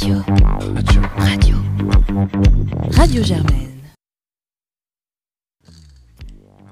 Radio. 0.00 0.22
Radio. 0.76 1.00
Radio. 1.16 1.56
Radio 2.92 3.22
Germaine. 3.24 3.82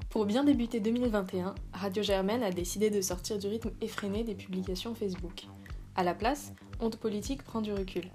Pour 0.09 0.25
bien 0.25 0.45
débuter 0.45 0.79
2021, 0.79 1.53
Radio 1.73 2.03
Germaine 2.03 2.41
a 2.41 2.51
décidé 2.51 2.89
de 2.89 3.01
sortir 3.01 3.37
du 3.37 3.47
rythme 3.47 3.71
effréné 3.81 4.23
des 4.23 4.33
publications 4.33 4.95
Facebook. 4.95 5.43
À 5.97 6.05
la 6.05 6.13
place, 6.13 6.53
Honte 6.79 6.95
Politique 6.95 7.43
prend 7.43 7.59
du 7.59 7.73
recul. 7.73 8.05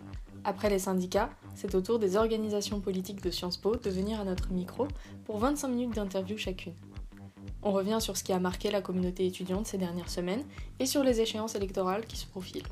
Après 0.44 0.70
les 0.70 0.78
syndicats, 0.78 1.28
c'est 1.54 1.74
au 1.74 1.82
tour 1.82 1.98
des 1.98 2.16
organisations 2.16 2.80
politiques 2.80 3.22
de 3.22 3.30
Sciences 3.30 3.58
Po 3.58 3.76
de 3.76 3.90
venir 3.90 4.18
à 4.18 4.24
notre 4.24 4.50
micro 4.50 4.88
pour 5.26 5.36
25 5.36 5.68
minutes 5.68 5.94
d'interview 5.94 6.38
chacune. 6.38 6.74
On 7.62 7.72
revient 7.72 7.98
sur 8.00 8.16
ce 8.16 8.24
qui 8.24 8.32
a 8.32 8.40
marqué 8.40 8.70
la 8.70 8.80
communauté 8.80 9.26
étudiante 9.26 9.66
ces 9.66 9.76
dernières 9.76 10.08
semaines 10.08 10.44
et 10.80 10.86
sur 10.86 11.04
les 11.04 11.20
échéances 11.20 11.54
électorales 11.54 12.06
qui 12.06 12.16
se 12.16 12.26
profilent. 12.26 12.64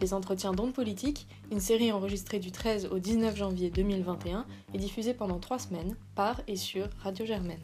Les 0.00 0.12
entretiens 0.12 0.52
d'ondes 0.52 0.74
politiques, 0.74 1.26
une 1.50 1.60
série 1.60 1.90
enregistrée 1.90 2.38
du 2.38 2.52
13 2.52 2.88
au 2.92 2.98
19 2.98 3.34
janvier 3.34 3.70
2021 3.70 4.46
est 4.74 4.78
diffusée 4.78 5.14
pendant 5.14 5.38
trois 5.38 5.58
semaines 5.58 5.96
par 6.14 6.42
et 6.46 6.56
sur 6.56 6.88
Radio 7.02 7.24
Germaine. 7.24 7.62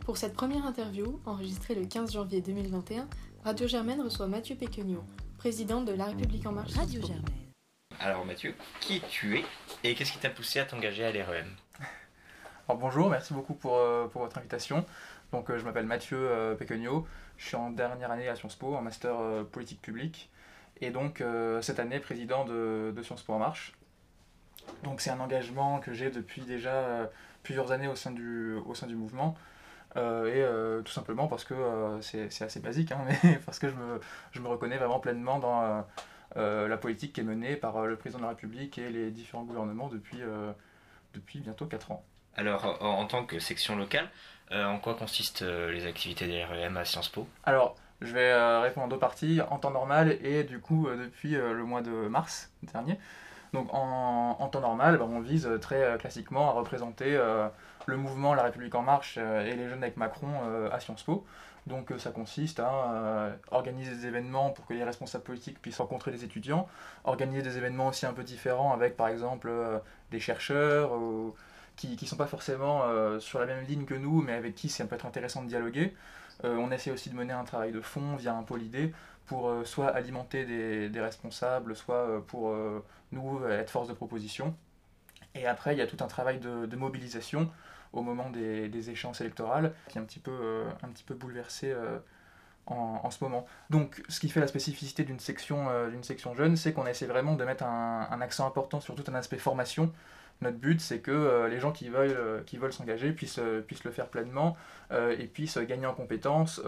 Pour 0.00 0.16
cette 0.16 0.34
première 0.34 0.66
interview, 0.66 1.20
enregistrée 1.24 1.76
le 1.76 1.86
15 1.86 2.12
janvier 2.12 2.40
2021, 2.40 3.08
Radio 3.44 3.68
Germaine 3.68 4.00
reçoit 4.00 4.26
Mathieu 4.26 4.56
Péquegnot, 4.56 5.04
président 5.38 5.80
de 5.80 5.92
La 5.92 6.06
République 6.06 6.46
En 6.46 6.52
Marche. 6.52 6.74
Radio 6.74 7.00
Germaine. 7.00 7.24
Alors 8.00 8.26
Mathieu, 8.26 8.54
qui 8.80 9.00
tu 9.08 9.38
es 9.38 9.44
et 9.84 9.94
qu'est-ce 9.94 10.12
qui 10.12 10.18
t'a 10.18 10.30
poussé 10.30 10.58
à 10.58 10.64
t'engager 10.64 11.04
à 11.04 11.12
l'REM 11.12 11.46
Alors 12.68 12.80
bonjour, 12.80 13.08
merci 13.08 13.32
beaucoup 13.32 13.54
pour, 13.54 13.76
euh, 13.76 14.08
pour 14.08 14.22
votre 14.22 14.38
invitation. 14.38 14.84
Donc 15.32 15.50
euh, 15.50 15.58
je 15.58 15.64
m'appelle 15.64 15.86
Mathieu 15.86 16.18
euh, 16.18 16.54
je 17.36 17.46
suis 17.46 17.56
en 17.56 17.70
dernière 17.70 18.10
année 18.10 18.28
à 18.28 18.36
Sciences 18.36 18.54
Po, 18.56 18.74
en 18.74 18.82
master 18.82 19.16
euh, 19.20 19.44
politique 19.44 19.82
publique, 19.82 20.30
et 20.80 20.90
donc 20.90 21.20
euh, 21.20 21.62
cette 21.62 21.78
année 21.80 22.00
président 22.00 22.44
de, 22.44 22.92
de 22.94 23.02
Sciences 23.02 23.22
Po 23.22 23.34
En 23.34 23.38
Marche. 23.38 23.72
Donc 24.82 25.00
c'est 25.00 25.10
un 25.10 25.20
engagement 25.20 25.78
que 25.78 25.92
j'ai 25.92 26.10
depuis 26.10 26.42
déjà 26.42 26.72
euh, 26.72 27.06
plusieurs 27.42 27.72
années 27.72 27.88
au 27.88 27.94
sein 27.94 28.10
du, 28.10 28.54
au 28.66 28.74
sein 28.74 28.86
du 28.86 28.96
mouvement, 28.96 29.36
euh, 29.96 30.26
et 30.26 30.42
euh, 30.42 30.82
tout 30.82 30.92
simplement 30.92 31.26
parce 31.26 31.44
que 31.44 31.54
euh, 31.54 32.00
c'est 32.00 32.42
assez 32.42 32.60
basique, 32.60 32.92
hein, 32.92 33.04
mais 33.24 33.38
parce 33.46 33.58
que 33.58 33.68
je 33.68 33.74
me, 33.74 34.00
je 34.32 34.40
me 34.40 34.48
reconnais 34.48 34.76
vraiment 34.76 35.00
pleinement 35.00 35.38
dans 35.38 35.84
la 36.34 36.76
politique 36.76 37.14
qui 37.14 37.20
est 37.20 37.24
menée 37.24 37.56
par 37.56 37.86
le 37.86 37.96
président 37.96 38.18
de 38.18 38.24
la 38.24 38.30
République 38.30 38.78
et 38.78 38.90
les 38.90 39.10
différents 39.10 39.44
gouvernements 39.44 39.88
depuis, 39.88 40.18
depuis 41.14 41.40
bientôt 41.40 41.64
4 41.66 41.92
ans. 41.92 42.04
Alors 42.36 42.76
en, 42.82 42.98
en 42.98 43.06
tant 43.06 43.24
que 43.24 43.38
section 43.38 43.76
locale, 43.76 44.10
en 44.50 44.78
quoi 44.78 44.94
consistent 44.94 45.42
les 45.42 45.86
activités 45.86 46.26
des 46.26 46.44
REM 46.44 46.76
à 46.76 46.84
Sciences 46.84 47.08
Po? 47.08 47.26
Alors, 47.44 47.76
je 48.00 48.12
vais 48.12 48.30
euh, 48.30 48.60
répondre 48.60 48.86
en 48.86 48.88
deux 48.88 48.98
parties, 48.98 49.40
en 49.50 49.58
temps 49.58 49.70
normal 49.70 50.18
et 50.22 50.44
du 50.44 50.60
coup 50.60 50.86
euh, 50.86 51.04
depuis 51.04 51.36
euh, 51.36 51.54
le 51.54 51.64
mois 51.64 51.80
de 51.80 51.90
mars 51.90 52.50
dernier. 52.62 52.98
Donc 53.52 53.68
en, 53.72 54.48
temps 54.48 54.60
normal, 54.60 54.98
bah, 54.98 55.06
on 55.08 55.20
vise 55.20 55.48
très 55.62 55.96
classiquement 55.98 56.50
à 56.50 56.52
représenter 56.52 57.18
le 57.86 57.96
mouvement 57.96 58.34
La 58.34 58.42
République 58.42 58.74
En 58.74 58.82
Marche 58.82 59.16
et 59.16 59.54
les 59.54 59.68
jeunes 59.68 59.82
avec 59.82 59.96
Macron 59.96 60.28
à 60.70 60.78
Sciences 60.78 61.04
Po. 61.04 61.24
Donc 61.66 61.90
ça 61.96 62.10
consiste 62.10 62.60
à 62.60 63.30
organiser 63.50 63.94
des 63.94 64.06
événements 64.08 64.50
pour 64.50 64.66
que 64.66 64.74
les 64.74 64.84
responsables 64.84 65.24
politiques 65.24 65.62
puissent 65.62 65.78
rencontrer 65.78 66.10
les 66.10 66.22
étudiants, 66.22 66.68
organiser 67.04 67.40
des 67.40 67.56
événements 67.56 67.86
aussi 67.86 68.04
un 68.04 68.12
peu 68.12 68.24
différents 68.24 68.74
avec 68.74 68.94
par 68.94 69.08
exemple 69.08 69.50
des 70.10 70.20
chercheurs 70.20 70.90
qui 71.76 71.96
ne 71.98 72.06
sont 72.06 72.16
pas 72.16 72.26
forcément 72.26 72.82
sur 73.20 73.38
la 73.38 73.46
même 73.46 73.64
ligne 73.64 73.86
que 73.86 73.94
nous, 73.94 74.20
mais 74.20 74.34
avec 74.34 74.54
qui 74.54 74.68
ça 74.68 74.84
peut 74.84 74.96
être 74.96 75.06
intéressant 75.06 75.42
de 75.42 75.48
dialoguer. 75.48 75.94
Euh, 76.44 76.56
on 76.56 76.70
essaie 76.70 76.90
aussi 76.90 77.10
de 77.10 77.14
mener 77.14 77.32
un 77.32 77.44
travail 77.44 77.72
de 77.72 77.80
fond 77.80 78.16
via 78.16 78.34
un 78.34 78.42
pôle 78.42 78.62
idée 78.62 78.92
pour 79.26 79.48
euh, 79.48 79.64
soit 79.64 79.88
alimenter 79.88 80.44
des, 80.44 81.00
responsables, 81.00 81.74
soit 81.74 82.08
euh, 82.08 82.20
pour 82.20 82.54
nous 83.12 83.44
être 83.46 83.70
force 83.70 83.88
de 83.88 83.94
proposition. 83.94 84.54
Et 85.34 85.46
après, 85.46 85.74
il 85.74 85.78
y 85.78 85.82
a 85.82 85.86
tout 85.86 86.02
un 86.02 86.06
travail 86.06 86.38
de, 86.38 86.76
mobilisation 86.76 87.50
au 87.92 88.02
moment 88.02 88.30
des, 88.30 88.68
des 88.68 88.90
échéances 88.90 89.20
électorales 89.20 89.74
qui 89.88 89.98
est 89.98 90.00
un 90.00 90.04
petit 90.04 90.18
peu, 90.18 90.64
un 90.82 90.88
petit 90.88 91.04
peu 91.04 91.14
bouleversé 91.14 91.74
en, 92.66 93.10
ce 93.10 93.22
moment. 93.22 93.46
Donc, 93.70 94.02
ce 94.08 94.20
qui 94.20 94.28
fait 94.28 94.40
la 94.40 94.46
spécificité 94.46 95.04
d'une 95.04 95.20
section, 95.20 95.68
euh, 95.70 95.88
d'une 95.88 96.02
section 96.02 96.34
jeune, 96.34 96.56
c'est 96.56 96.72
qu'on 96.72 96.86
essaie 96.86 97.06
vraiment 97.06 97.34
de 97.34 97.44
mettre 97.44 97.64
un, 97.64 98.20
accent 98.20 98.46
important 98.46 98.80
sur 98.80 98.94
tout 98.94 99.04
un 99.08 99.14
aspect 99.14 99.38
formation. 99.38 99.92
Notre 100.42 100.58
but, 100.58 100.80
c'est 100.80 100.98
que 100.98 101.10
euh, 101.10 101.48
les 101.48 101.60
gens 101.60 101.72
qui 101.72 101.88
veulent, 101.88 102.10
euh, 102.10 102.42
veulent 102.54 102.72
s'engager 102.72 103.12
puissent, 103.12 103.40
puissent 103.66 103.84
le 103.84 103.90
faire 103.90 104.08
pleinement 104.08 104.56
et 104.90 105.26
puissent 105.26 105.58
gagner 105.58 105.86
en 105.86 105.94
compétences 105.94 106.60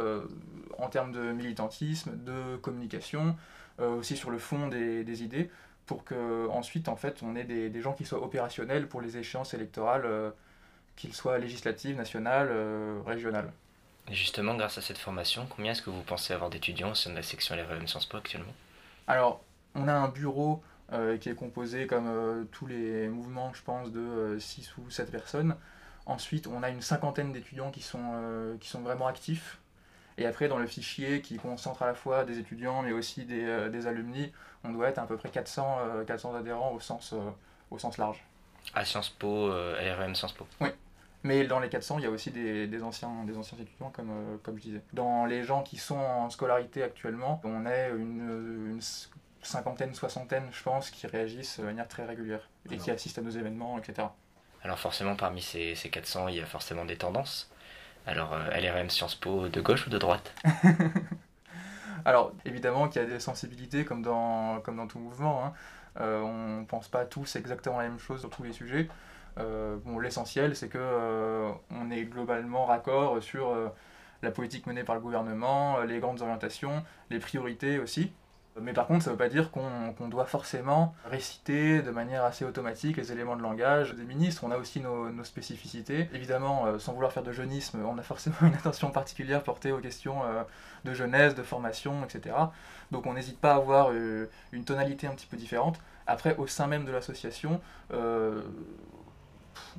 en 0.78 0.88
termes 0.88 1.12
de 1.12 1.32
militantisme, 1.32 2.12
de 2.16 2.56
communication, 2.56 3.36
aussi 3.78 4.16
sur 4.16 4.30
le 4.30 4.38
fond 4.38 4.66
des, 4.66 5.04
des 5.04 5.22
idées, 5.22 5.50
pour 5.86 6.02
que 6.02 6.48
ensuite 6.48 6.88
en 6.88 6.96
fait 6.96 7.22
on 7.22 7.36
ait 7.36 7.44
des, 7.44 7.70
des 7.70 7.80
gens 7.80 7.92
qui 7.92 8.04
soient 8.04 8.20
opérationnels 8.20 8.88
pour 8.88 9.00
les 9.00 9.18
échéances 9.18 9.54
électorales, 9.54 10.04
qu'ils 10.96 11.14
soient 11.14 11.38
législatives, 11.38 11.96
nationales, 11.96 12.50
régionales. 13.06 13.52
Justement, 14.10 14.54
grâce 14.54 14.78
à 14.78 14.82
cette 14.82 14.98
formation, 14.98 15.46
combien 15.54 15.72
est-ce 15.72 15.82
que 15.82 15.90
vous 15.90 16.02
pensez 16.02 16.32
avoir 16.32 16.50
d'étudiants 16.50 16.90
au 16.90 16.94
sein 16.94 17.10
de 17.10 17.16
la 17.16 17.22
section 17.22 17.54
LREM 17.54 17.86
Sciences 17.86 18.06
Po 18.06 18.16
actuellement? 18.16 18.52
Alors, 19.06 19.42
on 19.74 19.86
a 19.88 19.92
un 19.92 20.08
bureau 20.08 20.62
euh, 20.92 21.18
qui 21.18 21.28
est 21.28 21.34
composé, 21.34 21.86
comme 21.86 22.06
euh, 22.08 22.44
tous 22.52 22.66
les 22.66 23.08
mouvements, 23.08 23.52
je 23.52 23.62
pense, 23.62 23.92
de 23.92 24.38
6 24.38 24.76
ou 24.78 24.90
7 24.90 25.10
personnes. 25.10 25.56
Ensuite, 26.06 26.46
on 26.46 26.62
a 26.62 26.70
une 26.70 26.80
cinquantaine 26.80 27.32
d'étudiants 27.32 27.70
qui, 27.70 27.82
sont, 27.82 28.12
euh, 28.14 28.56
qui 28.58 28.68
sont 28.68 28.80
vraiment 28.80 29.06
actifs. 29.06 29.58
Et 30.16 30.26
après, 30.26 30.48
dans 30.48 30.58
le 30.58 30.66
fichier 30.66 31.20
qui 31.20 31.36
concentre 31.36 31.82
à 31.82 31.86
la 31.86 31.94
fois 31.94 32.24
des 32.24 32.38
étudiants, 32.38 32.82
mais 32.82 32.92
aussi 32.92 33.24
des, 33.24 33.44
euh, 33.44 33.68
des 33.68 33.86
alumni, 33.86 34.32
on 34.64 34.72
doit 34.72 34.88
être 34.88 34.98
à 34.98 35.06
peu 35.06 35.16
près 35.16 35.28
400, 35.28 35.78
euh, 35.80 36.04
400 36.04 36.34
adhérents 36.34 36.72
au 36.72 36.80
sens, 36.80 37.12
euh, 37.12 37.18
au 37.70 37.78
sens 37.78 37.98
large. 37.98 38.24
À 38.74 38.84
Sciences 38.84 39.10
Po, 39.10 39.48
euh, 39.48 39.80
LREM 39.80 40.14
Sciences 40.14 40.32
Po? 40.32 40.46
Mais 41.24 41.44
dans 41.46 41.58
les 41.60 41.68
400, 41.68 41.98
il 41.98 42.04
y 42.04 42.06
a 42.06 42.10
aussi 42.10 42.30
des, 42.30 42.66
des 42.68 42.82
anciens, 42.82 43.24
des 43.24 43.36
anciens 43.36 43.58
étudiants, 43.58 43.90
comme, 43.90 44.10
euh, 44.10 44.36
comme 44.42 44.56
je 44.58 44.62
disais. 44.62 44.82
Dans 44.92 45.26
les 45.26 45.42
gens 45.44 45.62
qui 45.62 45.76
sont 45.76 45.96
en 45.96 46.30
scolarité 46.30 46.82
actuellement, 46.82 47.40
on 47.44 47.66
est 47.66 47.90
une, 47.90 48.70
une 48.74 48.80
cinquantaine, 49.42 49.94
soixantaine, 49.94 50.48
je 50.52 50.62
pense, 50.62 50.90
qui 50.90 51.06
réagissent 51.06 51.58
de 51.60 51.64
manière 51.64 51.88
très 51.88 52.04
régulière 52.04 52.48
et 52.70 52.78
qui 52.78 52.90
assistent 52.90 53.18
à 53.18 53.22
nos 53.22 53.30
événements, 53.30 53.78
etc. 53.78 54.08
Alors 54.62 54.78
forcément, 54.78 55.16
parmi 55.16 55.42
ces, 55.42 55.74
ces 55.74 55.90
400, 55.90 56.28
il 56.28 56.36
y 56.36 56.40
a 56.40 56.46
forcément 56.46 56.84
des 56.84 56.96
tendances. 56.96 57.50
Alors 58.06 58.32
euh, 58.34 58.50
LREM 58.50 58.90
Sciences 58.90 59.14
Po 59.16 59.48
de 59.48 59.60
gauche 59.60 59.86
ou 59.86 59.90
de 59.90 59.98
droite? 59.98 60.34
Alors, 62.04 62.32
évidemment 62.44 62.88
qu'il 62.88 63.02
y 63.02 63.04
a 63.04 63.08
des 63.08 63.20
sensibilités 63.20 63.84
comme 63.84 64.02
dans, 64.02 64.60
comme 64.60 64.76
dans 64.76 64.86
tout 64.86 64.98
mouvement. 64.98 65.44
hein. 65.44 65.52
Euh, 66.00 66.20
on 66.20 66.60
ne 66.60 66.64
pense 66.66 66.88
pas 66.88 67.04
tous 67.04 67.36
exactement 67.36 67.78
la 67.78 67.88
même 67.88 67.98
chose 67.98 68.20
sur 68.20 68.30
tous 68.30 68.42
les 68.44 68.52
sujets. 68.52 68.88
Euh, 69.38 69.76
bon, 69.84 69.98
L'essentiel, 69.98 70.56
c'est 70.56 70.68
que 70.68 70.78
euh, 70.80 71.50
on 71.70 71.90
est 71.90 72.04
globalement 72.04 72.64
raccord 72.64 73.22
sur 73.22 73.48
euh, 73.48 73.68
la 74.22 74.30
politique 74.30 74.66
menée 74.66 74.84
par 74.84 74.94
le 74.94 75.00
gouvernement, 75.00 75.80
les 75.80 76.00
grandes 76.00 76.22
orientations, 76.22 76.82
les 77.10 77.18
priorités 77.18 77.78
aussi. 77.78 78.12
Mais 78.60 78.72
par 78.72 78.88
contre, 78.88 79.04
ça 79.04 79.10
ne 79.10 79.14
veut 79.14 79.18
pas 79.18 79.28
dire 79.28 79.52
qu'on 79.52 79.92
qu'on 79.96 80.08
doit 80.08 80.24
forcément 80.24 80.92
réciter 81.04 81.80
de 81.80 81.92
manière 81.92 82.24
assez 82.24 82.44
automatique 82.44 82.96
les 82.96 83.12
éléments 83.12 83.36
de 83.36 83.42
langage 83.42 83.94
des 83.94 84.02
ministres. 84.02 84.42
On 84.44 84.50
a 84.50 84.56
aussi 84.56 84.80
nos, 84.80 85.10
nos 85.10 85.22
spécificités. 85.22 86.10
Évidemment, 86.12 86.76
sans 86.80 86.92
vouloir 86.92 87.12
faire 87.12 87.22
de 87.22 87.30
jeunisme, 87.30 87.78
on 87.86 87.96
a 87.98 88.02
forcément 88.02 88.36
une 88.42 88.54
attention 88.54 88.90
particulière 88.90 89.44
portée 89.44 89.70
aux 89.70 89.78
questions 89.78 90.22
de 90.84 90.92
jeunesse, 90.92 91.36
de 91.36 91.44
formation, 91.44 92.04
etc. 92.04 92.34
Donc 92.90 93.06
on 93.06 93.14
n'hésite 93.14 93.38
pas 93.38 93.52
à 93.52 93.56
avoir 93.58 93.92
une 93.92 94.64
tonalité 94.64 95.06
un 95.06 95.14
petit 95.14 95.26
peu 95.26 95.36
différente. 95.36 95.78
Après, 96.08 96.34
au 96.36 96.48
sein 96.48 96.66
même 96.66 96.84
de 96.84 96.90
l'association, 96.90 97.60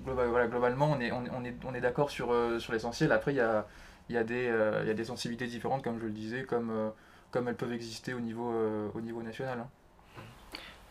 globa- 0.05 0.27
voilà, 0.27 0.47
globalement, 0.47 0.91
on 0.91 0.99
est, 0.99 1.11
on, 1.11 1.23
on 1.33 1.43
est, 1.43 1.55
on 1.65 1.73
est 1.73 1.81
d'accord 1.81 2.09
sur, 2.09 2.31
euh, 2.31 2.59
sur 2.59 2.73
l'essentiel. 2.73 3.11
Après, 3.11 3.33
il 3.33 3.37
y 3.37 3.41
a, 3.41 3.65
y, 4.09 4.17
a 4.17 4.23
des, 4.23 4.47
euh, 4.47 4.83
y 4.85 4.89
a 4.89 4.93
des 4.93 5.05
sensibilités 5.05 5.47
différentes, 5.47 5.83
comme 5.83 5.99
je 5.99 6.05
le 6.05 6.11
disais, 6.11 6.43
comme, 6.43 6.69
euh, 6.71 6.89
comme 7.31 7.47
elles 7.47 7.55
peuvent 7.55 7.73
exister 7.73 8.13
au 8.13 8.19
niveau, 8.19 8.51
au 8.93 9.01
niveau 9.01 9.21
national. 9.21 9.59
hein. 9.59 9.69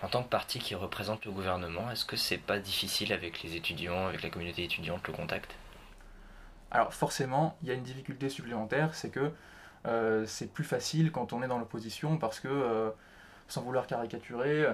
En 0.01 0.09
tant 0.09 0.23
que 0.23 0.29
parti 0.29 0.61
qui 0.61 0.77
représente 0.77 1.25
le 1.25 1.33
gouvernement, 1.33 1.91
est-ce 1.91 2.05
que 2.05 2.17
c'est 2.17 2.39
pas 2.39 2.61
difficile 2.61 3.13
avec 3.13 3.43
les 3.43 3.57
étudiants, 3.57 4.07
avec 4.07 4.23
la 4.23 4.31
communauté 4.31 4.63
étudiante, 4.63 5.05
le 5.09 5.13
contact? 5.13 5.57
Alors 6.71 6.95
forcément, 6.95 7.57
il 7.63 7.69
y 7.69 7.73
a 7.73 7.75
une 7.75 7.83
difficulté 7.83 8.29
supplémentaire, 8.29 8.95
c'est 8.95 9.11
que 9.11 9.33
euh, 9.87 10.25
c'est 10.27 10.53
plus 10.53 10.65
facile 10.65 11.11
quand 11.11 11.33
on 11.33 11.43
est 11.43 11.49
dans 11.49 11.59
l'opposition 11.59 12.19
parce 12.19 12.41
que, 12.41 12.49
euh, 12.49 12.91
sans 13.49 13.63
vouloir 13.63 13.87
caricaturer, 13.87 14.67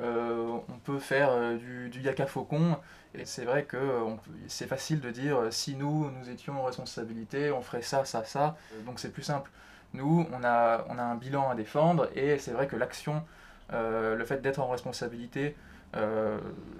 euh, 0.00 0.58
on 0.68 0.78
peut 0.78 0.98
faire 0.98 1.30
euh, 1.30 1.56
du, 1.56 1.88
du 1.90 2.00
yaka 2.00 2.26
faucon 2.26 2.76
et 3.14 3.24
c'est 3.26 3.44
vrai 3.44 3.64
que 3.64 3.76
euh, 3.76 4.14
c'est 4.48 4.66
facile 4.66 5.00
de 5.00 5.10
dire 5.10 5.38
si 5.50 5.76
nous, 5.76 6.10
nous 6.10 6.30
étions 6.30 6.58
en 6.60 6.64
responsabilité, 6.64 7.52
on 7.52 7.62
ferait 7.62 7.82
ça, 7.82 8.04
ça, 8.04 8.24
ça, 8.24 8.56
donc 8.86 8.98
c'est 9.00 9.10
plus 9.12 9.22
simple. 9.22 9.50
Nous, 9.94 10.26
on 10.32 10.42
a, 10.44 10.86
on 10.88 10.98
a 10.98 11.02
un 11.02 11.16
bilan 11.16 11.50
à 11.50 11.54
défendre 11.54 12.08
et 12.16 12.38
c'est 12.38 12.52
vrai 12.52 12.66
que 12.66 12.76
l'action, 12.76 13.22
le 13.70 14.24
fait 14.24 14.40
d'être 14.42 14.60
en 14.60 14.68
responsabilité, 14.68 15.56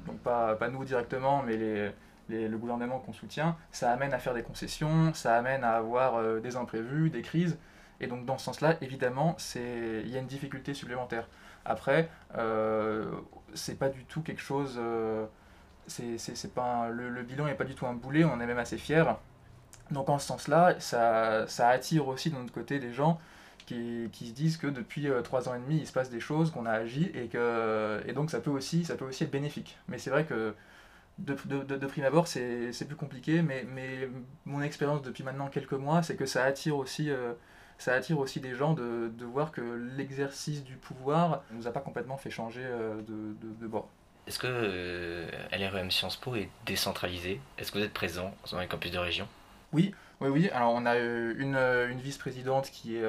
donc 0.07 0.19
pas, 0.23 0.55
pas 0.57 0.69
nous 0.69 0.85
directement, 0.85 1.43
mais 1.43 1.57
les, 1.57 1.91
les- 2.29 2.49
le 2.49 2.59
gouvernement 2.59 2.99
qu'on 3.01 3.13
soutient, 3.13 3.57
ça 3.71 3.91
amène 3.93 4.13
à 4.15 4.19
faire 4.19 4.35
des 4.35 4.43
concessions, 4.43 5.13
ça 5.15 5.37
amène 5.37 5.65
à 5.65 5.73
avoir 5.73 6.41
des 6.41 6.57
imprévus, 6.57 7.11
des 7.11 7.23
crises. 7.23 7.59
Et 8.01 8.07
donc 8.07 8.25
dans 8.25 8.39
ce 8.39 8.47
sens-là, 8.47 8.77
évidemment, 8.81 9.37
il 9.57 10.09
y 10.09 10.17
a 10.17 10.21
une 10.21 10.27
difficulté 10.27 10.75
supplémentaire. 10.75 11.29
Après, 11.65 12.09
c'est 13.55 13.79
pas 13.79 13.89
du 13.89 14.05
tout 14.05 14.23
quelque 14.23 14.43
chose. 14.43 14.81
c'est 15.87 16.55
pas 16.55 16.89
le, 16.89 17.23
bilan 17.23 17.47
n'est 17.47 17.55
pas 17.55 17.65
du 17.65 17.75
tout 17.75 17.87
un 17.87 17.95
boulet, 17.95 18.25
on 18.25 18.41
est 18.41 18.47
même 18.47 18.59
assez 18.59 18.79
fiers. 18.79 19.05
Donc 19.91 20.09
en 20.09 20.19
ce 20.19 20.27
sens-là, 20.27 20.77
ça, 20.79 21.47
ça, 21.49 21.69
attire 21.69 22.09
aussi 22.09 22.31
de 22.31 22.37
notre 22.37 22.53
côté 22.53 22.79
des 22.79 22.93
gens 22.93 23.19
qui, 23.67 24.09
qui 24.13 24.29
se 24.29 24.33
disent 24.33 24.57
que 24.57 24.67
depuis 24.67 25.09
trois 25.23 25.49
ans 25.49 25.55
et 25.55 25.59
demi, 25.59 25.79
il 25.79 25.87
se 25.87 25.93
passe 25.93 26.09
des 26.11 26.21
choses, 26.21 26.51
qu'on 26.51 26.67
a 26.67 26.73
agi 26.73 27.11
et 27.15 27.27
que 27.29 28.01
et 28.07 28.13
donc 28.13 28.31
ça 28.31 28.41
peut 28.41 28.51
aussi 28.51 28.85
ça 28.85 28.95
peut 28.95 29.05
aussi 29.05 29.25
être 29.25 29.31
bénéfique. 29.31 29.77
Mais 29.89 29.99
c'est 29.99 30.11
vrai 30.11 30.25
que 30.25 30.55
de, 31.19 31.37
de, 31.45 31.77
de, 31.77 31.87
prime 31.87 32.05
abord, 32.05 32.27
c'est 32.27 32.87
plus 32.87 32.97
compliqué, 32.97 33.43
mais, 33.43 33.65
mais 33.69 34.09
mon 34.45 34.63
expérience 34.63 35.03
depuis 35.03 35.23
maintenant 35.23 35.49
quelques 35.49 35.73
mois, 35.73 36.03
c'est 36.03 36.17
que 36.17 36.27
ça 36.27 36.45
attire 36.45 36.77
aussi, 36.77 37.11
euh, 37.11 37.33
ça 37.83 37.95
attire 37.95 38.19
aussi 38.21 38.39
des 38.39 38.55
gens 38.55 38.75
de, 38.75 39.11
de 39.13 39.25
voir 39.25 39.51
que 39.51 39.61
l'exercice 39.97 40.63
du 40.63 40.77
pouvoir 40.77 41.43
ne 41.51 41.57
nous 41.57 41.67
a 41.67 41.73
pas 41.73 41.81
complètement 41.81 42.17
fait 42.17 42.31
changer 42.31 42.63
euh, 42.65 43.03
de, 43.03 43.67
bord. 43.67 43.89
Est-ce 44.29 44.39
que 44.39 44.47
euh, 44.49 45.29
LREM 45.51 45.91
Sciences 45.91 46.17
Po 46.17 46.37
est 46.37 46.49
décentralisé? 46.65 47.41
Est-ce 47.59 47.73
que 47.73 47.79
vous 47.79 47.85
êtes 47.85 47.93
présent 47.93 48.33
dans 48.53 48.61
les 48.61 48.69
campus 48.69 48.93
de 48.93 48.99
région? 48.99 49.27
Oui, 49.73 49.93
oui, 50.21 50.29
oui. 50.29 50.49
Alors 50.51 50.73
on 50.73 50.87
a 50.87 50.97
une, 50.97 51.57
une 51.57 51.99
vice-présidente 51.99 52.71
qui 52.71 52.97
est 52.97 53.05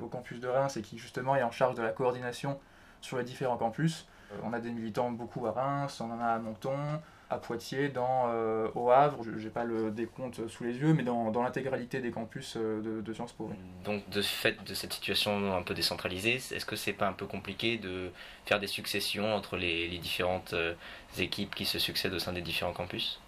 au 0.00 0.08
campus 0.08 0.40
de 0.40 0.48
Reims 0.48 0.76
et 0.76 0.82
qui 0.82 0.98
justement 0.98 1.36
est 1.36 1.44
en 1.44 1.52
charge 1.52 1.76
de 1.76 1.82
la 1.82 1.90
coordination 1.90 2.58
sur 3.00 3.18
les 3.18 3.24
différents 3.24 3.56
campus. 3.56 4.08
On 4.42 4.52
a 4.52 4.58
des 4.58 4.72
militants 4.72 5.12
beaucoup 5.12 5.46
à 5.46 5.52
Reims, 5.52 6.00
on 6.00 6.10
en 6.10 6.20
a 6.20 6.26
à 6.26 6.38
Monton, 6.38 7.00
à 7.30 7.36
Poitiers, 7.36 7.88
dans, 7.88 8.28
euh, 8.28 8.68
au 8.74 8.90
Havre, 8.90 9.22
je 9.22 9.30
n'ai 9.30 9.50
pas 9.50 9.64
le 9.64 9.90
décompte 9.90 10.48
sous 10.48 10.64
les 10.64 10.78
yeux, 10.78 10.94
mais 10.94 11.02
dans, 11.02 11.30
dans 11.30 11.42
l'intégralité 11.42 12.00
des 12.00 12.10
campus 12.10 12.56
euh, 12.56 13.02
de, 13.02 13.12
Sciences 13.12 13.32
Po. 13.32 13.50
Donc 13.84 14.08
de 14.08 14.22
fait 14.22 14.64
de 14.64 14.74
cette 14.74 14.94
situation 14.94 15.54
un 15.54 15.62
peu 15.62 15.74
décentralisée, 15.74 16.36
est-ce 16.36 16.64
que 16.64 16.76
c'est 16.76 16.94
pas 16.94 17.06
un 17.06 17.12
peu 17.12 17.26
compliqué 17.26 17.76
de 17.76 18.10
faire 18.46 18.60
des 18.60 18.66
successions 18.66 19.34
entre 19.34 19.56
les, 19.56 19.88
les 19.88 19.98
différentes 19.98 20.54
euh, 20.54 20.74
équipes 21.18 21.54
qui 21.54 21.66
se 21.66 21.78
succèdent 21.78 22.14
au 22.14 22.18
sein 22.18 22.32
des 22.32 22.40
différents 22.40 22.72
campus? 22.72 23.20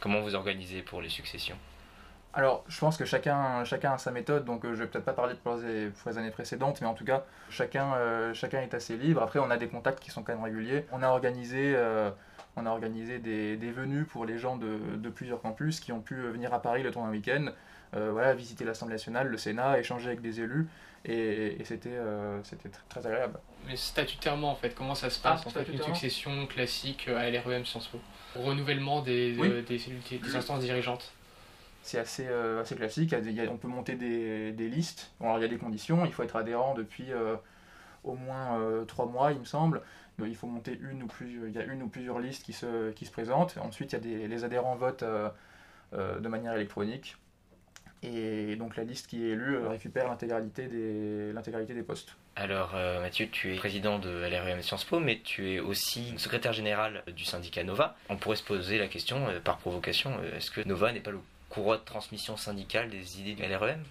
Comment 0.00 0.20
vous 0.20 0.34
organisez 0.34 0.82
pour 0.82 1.00
les 1.00 1.08
successions? 1.08 1.56
Alors, 2.34 2.64
je 2.68 2.78
pense 2.78 2.96
que 2.96 3.04
chacun, 3.04 3.64
chacun 3.64 3.92
a 3.92 3.98
sa 3.98 4.10
méthode, 4.10 4.44
donc 4.44 4.62
je 4.64 4.74
vais 4.74 4.86
peut-être 4.86 5.04
pas 5.04 5.12
parler 5.12 5.34
pour 5.34 5.54
les, 5.56 5.88
pour 5.88 6.10
les, 6.10 6.18
années 6.18 6.30
précédentes, 6.30 6.80
mais 6.80 6.86
en 6.86 6.94
tout 6.94 7.04
cas, 7.04 7.24
chacun, 7.50 8.32
chacun 8.32 8.60
est 8.60 8.74
assez 8.74 8.96
libre. 8.96 9.22
Après, 9.22 9.40
on 9.40 9.50
a 9.50 9.56
des 9.56 9.66
contacts 9.66 9.98
qui 9.98 10.10
sont 10.10 10.22
quand 10.22 10.34
même 10.34 10.44
réguliers. 10.44 10.86
On 10.92 11.02
a 11.02 11.08
organisé 11.08 11.74
on 12.58 12.66
a 12.66 12.70
organisé 12.70 13.18
des, 13.18 13.56
des 13.56 13.70
venues 13.70 14.04
pour 14.04 14.24
les 14.24 14.38
gens 14.38 14.56
de, 14.56 14.78
de, 14.96 15.08
plusieurs 15.08 15.40
campus 15.40 15.80
qui 15.80 15.92
ont 15.92 16.00
pu 16.00 16.14
venir 16.14 16.52
à 16.52 16.60
Paris 16.60 16.82
le 16.82 16.90
temps 16.90 17.04
d'un 17.04 17.10
week-end, 17.10 17.46
euh, 17.94 18.10
voilà, 18.12 18.34
visiter 18.34 18.64
l'Assemblée 18.64 18.94
nationale, 18.94 19.28
le 19.28 19.38
Sénat, 19.38 19.78
échanger 19.78 20.08
avec 20.08 20.20
des 20.20 20.40
élus, 20.40 20.66
et, 21.04 21.56
c'était 21.64 21.90
euh, 21.90 22.42
c'était 22.42 22.70
très 22.88 23.06
agréable. 23.06 23.38
Mais 23.66 23.76
statutairement, 23.76 24.50
en 24.50 24.56
fait, 24.56 24.74
comment 24.74 24.94
ça 24.94 25.10
se 25.10 25.18
passe 25.18 25.42
ah, 25.44 25.48
en 25.48 25.50
fait, 25.50 25.72
Une 25.72 25.82
succession 25.82 26.46
classique 26.46 27.08
à 27.08 27.30
l'REM 27.30 27.64
Sciences 27.64 27.88
Po? 27.88 27.98
Renouvellement 28.34 29.00
des, 29.00 29.32
des, 29.32 29.62
des, 29.62 30.36
instances 30.36 30.60
dirigeantes 30.60 31.12
c'est 31.80 31.98
assez, 31.98 32.26
euh, 32.28 32.60
assez 32.60 32.76
classique. 32.76 33.14
on 33.50 33.56
peut 33.56 33.68
monter 33.68 33.94
des, 33.94 34.52
des 34.52 34.68
listes. 34.68 35.12
Bon, 35.20 35.26
alors, 35.26 35.38
il 35.38 35.42
y 35.42 35.44
a 35.46 35.48
des 35.48 35.56
conditions. 35.56 36.04
Il 36.04 36.12
faut 36.12 36.22
être 36.22 36.36
adhérent 36.36 36.74
depuis 36.74 37.06
au 38.04 38.14
moins 38.14 38.60
trois 38.86 39.06
mois, 39.06 39.32
il 39.32 39.38
me 39.38 39.46
semble 39.46 39.80
il 40.26 40.36
faut 40.36 40.46
monter 40.46 40.78
une 40.80 41.04
ou 41.04 41.08
il 41.22 41.52
y 41.52 41.58
a 41.58 41.64
une 41.64 41.82
ou 41.82 41.88
plusieurs 41.88 42.18
listes 42.18 42.44
qui 42.44 42.52
se, 42.52 42.90
qui 42.92 43.06
se 43.06 43.12
présentent. 43.12 43.56
Ensuite, 43.58 43.92
il 43.92 43.94
y 43.94 43.96
a 43.96 44.00
des, 44.00 44.28
les 44.28 44.44
adhérents 44.44 44.74
votent 44.74 45.02
euh, 45.02 45.28
euh, 45.94 46.18
de 46.18 46.28
manière 46.28 46.54
électronique. 46.54 47.16
Et 48.02 48.54
donc 48.56 48.76
la 48.76 48.84
liste 48.84 49.08
qui 49.08 49.24
est 49.24 49.30
élue 49.30 49.56
euh, 49.56 49.68
récupère 49.68 50.06
l'intégralité 50.06 50.68
des, 50.68 51.32
l'intégralité 51.32 51.74
des 51.74 51.82
postes. 51.82 52.16
Alors 52.36 52.74
Mathieu, 53.00 53.28
tu 53.32 53.52
es 53.52 53.56
président 53.56 53.98
de 53.98 54.10
LREM 54.10 54.62
Sciences 54.62 54.84
Po, 54.84 55.00
mais 55.00 55.18
tu 55.24 55.54
es 55.54 55.58
aussi 55.58 56.16
secrétaire 56.18 56.52
général 56.52 57.02
du 57.08 57.24
syndicat 57.24 57.64
Nova. 57.64 57.96
On 58.08 58.16
pourrait 58.16 58.36
se 58.36 58.44
poser 58.44 58.78
la 58.78 58.86
question, 58.86 59.26
par 59.42 59.58
provocation, 59.58 60.22
est-ce 60.36 60.52
que 60.52 60.60
Nova 60.60 60.92
n'est 60.92 61.00
pas 61.00 61.10
le 61.10 61.18
courroie 61.48 61.78
de 61.78 61.82
transmission 61.82 62.36
syndicale 62.36 62.90
des 62.90 63.20
idées 63.20 63.34
du 63.34 63.42
LREM 63.42 63.82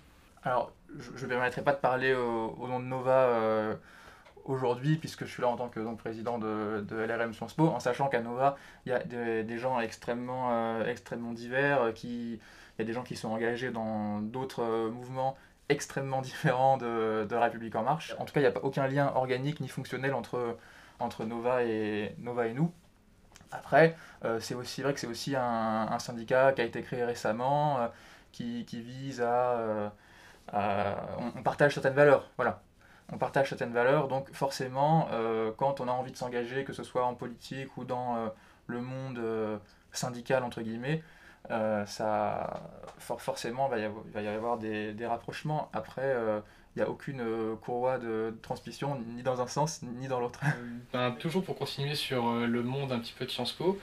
Alors, 0.43 0.71
je 0.97 1.09
ne 1.09 1.23
me 1.23 1.27
permettrai 1.27 1.61
pas 1.61 1.73
de 1.73 1.79
parler 1.79 2.13
au, 2.13 2.55
au 2.57 2.69
nom 2.69 2.79
de 2.79 2.85
Nova 2.85 3.77
aujourd'hui, 4.47 4.97
puisque 4.97 5.25
je 5.25 5.31
suis 5.31 5.41
là 5.41 5.49
en 5.49 5.57
tant 5.57 5.69
que 5.69 5.79
président 5.95 6.37
de, 6.37 6.85
LRM 6.89 7.33
Sciences 7.33 7.53
Po, 7.53 7.67
en 7.67 7.79
sachant 7.79 8.07
qu'à 8.07 8.21
Nova, 8.21 8.57
il 8.85 8.89
y 8.89 8.93
a 8.93 8.99
des, 9.03 9.57
gens 9.57 9.79
extrêmement, 9.79 10.51
euh, 10.51 10.85
extrêmement 10.85 11.33
divers, 11.33 11.81
euh, 11.81 11.91
qui, 11.91 12.33
il 12.33 12.79
y 12.79 12.81
a 12.81 12.85
des 12.85 12.93
gens 12.93 13.03
qui 13.03 13.15
sont 13.15 13.29
engagés 13.29 13.71
dans 13.71 14.21
d'autres 14.21 14.63
euh, 14.63 14.89
mouvements 14.89 15.37
extrêmement 15.69 16.21
différents 16.21 16.77
de, 16.77 17.35
République 17.35 17.75
En 17.75 17.83
Marche. 17.83 18.15
En 18.19 18.25
tout 18.25 18.33
cas, 18.33 18.39
il 18.39 18.43
n'y 18.43 18.47
a 18.47 18.51
pas 18.51 18.63
aucun 18.63 18.87
lien 18.87 19.11
organique 19.15 19.59
ni 19.59 19.67
fonctionnel 19.67 20.13
entre, 20.13 20.57
entre 20.99 21.25
Nova, 21.25 21.63
et, 21.63 22.15
Nova 22.19 22.47
et 22.47 22.53
nous. 22.53 22.71
Après, 23.51 23.95
c'est 24.41 24.55
aussi 24.55 24.81
vrai 24.81 24.93
que 24.93 24.99
c'est 24.99 25.07
aussi 25.07 25.33
un, 25.37 25.99
syndicat 25.99 26.51
qui 26.51 26.59
a 26.61 26.65
été 26.65 26.81
créé 26.81 27.05
récemment, 27.05 27.89
qui, 28.33 28.65
qui, 28.65 28.81
vise 28.81 29.21
à... 29.21 29.93
on, 30.53 31.31
on, 31.37 31.43
partage 31.43 31.73
certaines 31.73 31.93
valeurs, 31.93 32.29
voilà 32.35 32.61
on 33.11 33.17
partage 33.17 33.49
certaines 33.49 33.71
valeurs, 33.71 34.07
donc 34.07 34.31
forcément, 34.33 35.07
euh, 35.11 35.51
quand 35.55 35.79
on 35.79 35.87
a 35.87 35.91
envie 35.91 36.11
de 36.11 36.17
s'engager, 36.17 36.63
que 36.63 36.73
ce 36.73 36.83
soit 36.83 37.05
en 37.05 37.15
politique 37.15 37.75
ou 37.77 37.85
dans 37.85 38.17
euh, 38.17 38.27
le 38.67 38.81
monde 38.81 39.17
euh, 39.17 39.57
syndical, 39.91 40.43
entre 40.43 40.61
guillemets, 40.61 41.03
ça, 41.85 42.61
forcément, 42.97 43.69
il 43.73 43.89
va 44.13 44.21
y 44.21 44.27
avoir, 44.27 44.57
des, 44.57 45.05
rapprochements. 45.05 45.69
Après, 45.71 46.13
il 46.75 46.79
n'y 46.79 46.81
a 46.81 46.89
aucune 46.89 47.23
courroie 47.61 47.99
de, 47.99 48.37
transmission, 48.41 49.01
ni 49.15 49.23
dans 49.23 49.39
un 49.39 49.47
sens, 49.47 49.81
ni 49.81 50.09
dans 50.09 50.19
l'autre. 50.19 50.41
Ben, 50.91 51.11
toujours 51.13 51.45
pour 51.45 51.57
continuer 51.57 51.95
sur 51.95 52.33
le 52.33 52.63
monde 52.63 52.91
un 52.91 52.99
petit 52.99 53.13
peu 53.13 53.23
de 53.23 53.31
Sciences 53.31 53.53
Po, 53.53 53.79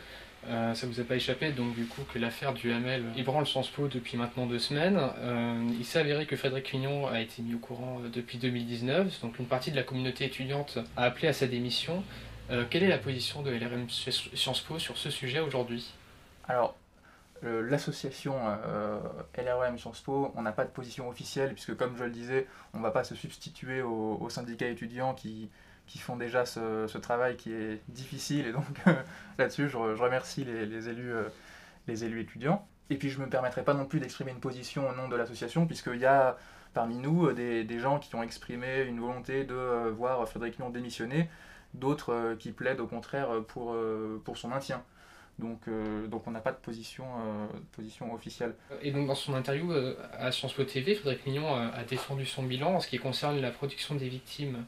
euh, 0.49 0.75
ça 0.75 0.87
vous 0.87 1.01
a 1.01 1.05
pas 1.05 1.17
échappé 1.17 1.53
donc 1.53 1.75
du 1.75 1.87
coup 1.87 2.03
que 2.13 2.19
l'affaire 2.19 2.53
du 2.53 2.73
Hamel 2.73 3.05
ébranle 3.17 3.47
Sciences 3.47 3.71
Po 3.71 3.89
depuis 3.89 4.17
maintenant 4.17 4.47
deux 4.47 4.59
semaines. 4.59 4.99
Euh, 5.19 5.71
il 5.79 5.85
s'est 5.85 5.99
avéré 5.99 6.27
que 6.27 6.37
Frédéric 6.37 6.67
Quignon 6.67 7.07
a 7.07 7.21
été 7.21 7.43
mis 7.43 7.55
au 7.55 7.59
courant 7.59 8.01
euh, 8.03 8.09
depuis 8.09 8.39
2019, 8.39 9.21
donc 9.23 9.39
une 9.39 9.47
partie 9.47 9.71
de 9.71 9.77
la 9.77 9.83
communauté 9.83 10.25
étudiante 10.25 10.79
a 10.97 11.05
appelé 11.05 11.29
à 11.29 11.33
sa 11.33 11.47
démission. 11.47 12.03
quelle 12.71 12.83
est 12.83 12.89
la 12.89 12.99
position 12.99 13.43
de 13.43 13.51
LRM 13.51 13.89
Sciences 13.89 14.61
Po 14.61 14.79
sur 14.79 14.99
ce 14.99 15.11
sujet 15.11 15.41
aujourd'hui? 15.41 15.95
Alors, 16.47 16.77
l'association 17.43 18.35
LRM 19.37 19.79
Sciences 19.79 20.01
Po, 20.01 20.33
on 20.37 20.43
n'a 20.43 20.53
pas 20.53 20.65
de 20.65 20.71
position 20.71 21.09
officielle 21.09 21.55
puisque 21.55 21.75
comme 21.77 21.97
je 21.97 22.05
le 22.05 22.11
disais, 22.11 22.47
on 22.75 22.79
ne 22.79 22.83
va 22.83 22.91
pas 22.91 23.05
se 23.05 23.15
substituer 23.15 23.81
aux 23.81 24.29
syndicats 24.29 24.69
étudiants 24.69 25.15
qui, 25.15 25.49
qui 25.87 25.99
font 25.99 26.17
déjà 26.17 26.47
ce, 26.47 26.87
ce, 26.87 26.99
travail 26.99 27.37
qui 27.37 27.53
est 27.53 27.81
difficile. 27.89 28.47
Et 28.47 28.53
donc 28.53 28.65
là-dessus, 29.39 29.69
je, 29.69 29.77
remercie 29.77 30.45
les, 30.45 30.67
les 30.67 30.89
élus, 30.89 31.13
euh, 31.13 31.29
les 31.87 32.05
élus 32.05 32.21
étudiants. 32.21 32.67
Et 32.91 32.97
puis 32.97 33.11
je 33.11 33.19
ne 33.19 33.25
me 33.25 33.31
permettrai 33.31 33.65
pas 33.65 33.75
non 33.75 33.87
plus 33.87 34.01
d'exprimer 34.01 34.31
une 34.31 34.41
position 34.41 34.89
au 34.89 34.95
nom 34.95 35.09
de 35.09 35.17
l'association, 35.17 35.67
puisqu'il 35.67 36.01
y 36.01 36.07
a 36.07 36.37
parmi 36.73 36.97
nous 36.97 37.27
euh, 37.27 37.33
des, 37.33 37.65
des, 37.65 37.79
gens 37.79 37.99
qui 37.99 38.15
ont 38.15 38.23
exprimé 38.23 38.83
une 38.83 39.01
volonté 39.01 39.45
de 39.45 39.55
euh, 39.55 39.91
voir 39.91 40.27
Frédéric 40.29 40.59
Lyon 40.59 40.71
démissionner, 40.71 41.29
d'autres 41.75 42.37
qui 42.39 42.53
plaident 42.53 42.81
au 42.81 42.87
contraire 42.87 43.29
pour, 43.49 43.77
pour 44.23 44.39
son 44.39 44.47
maintien. 44.47 44.85
Donc, 45.41 45.63
donc 46.09 46.29
on 46.29 46.31
n'a 46.31 46.39
pas 46.39 46.53
de 46.53 46.59
position, 46.59 47.05
position 47.73 48.15
officielle. 48.15 48.55
Et 48.81 48.93
donc 48.93 49.09
dans 49.09 49.17
son 49.17 49.35
interview 49.35 49.73
à 50.13 50.31
Sciences 50.31 50.53
Po 50.53 50.63
TV, 50.63 50.95
Frédéric 50.95 51.27
Mignon 51.27 51.53
a 51.53 51.83
défendu 51.83 52.27
son 52.27 52.45
bilan 52.45 52.77
en 52.77 52.81
ce 52.81 52.87
qui 52.87 53.01
concerne 53.01 53.41
la 53.41 53.51
protection 53.51 53.97
des 53.97 54.09
victimes 54.09 54.65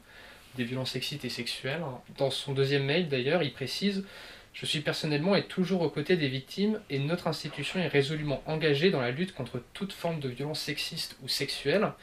des 0.57 0.65
violences 0.65 0.91
sexistes 0.91 1.23
et 1.25 1.29
sexuelles. 1.29 1.83
Dans 2.17 2.31
son 2.31 2.53
deuxième 2.53 2.83
mail 2.83 3.07
d'ailleurs, 3.07 3.43
il 3.43 3.53
précise 3.53 4.05
Je 4.53 4.65
suis 4.65 4.81
personnellement 4.81 5.35
et 5.35 5.45
toujours 5.47 5.81
aux 5.81 5.89
côtés 5.89 6.17
des 6.17 6.27
victimes 6.27 6.81
et 6.89 6.99
notre 6.99 7.27
institution 7.27 7.79
est 7.79 7.87
résolument 7.87 8.41
engagée 8.45 8.91
dans 8.91 9.01
la 9.01 9.11
lutte 9.11 9.33
contre 9.33 9.61
toute 9.73 9.93
forme 9.93 10.19
de 10.19 10.29
violence 10.29 10.59
sexiste 10.59 11.15
ou 11.23 11.27
sexuelle. 11.27 11.93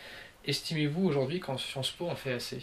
Estimez-vous 0.47 1.05
aujourd'hui 1.05 1.41
qu'en 1.41 1.59
Sciences 1.59 1.91
Po 1.91 2.07
on 2.07 2.15
fait 2.15 2.33
assez? 2.33 2.63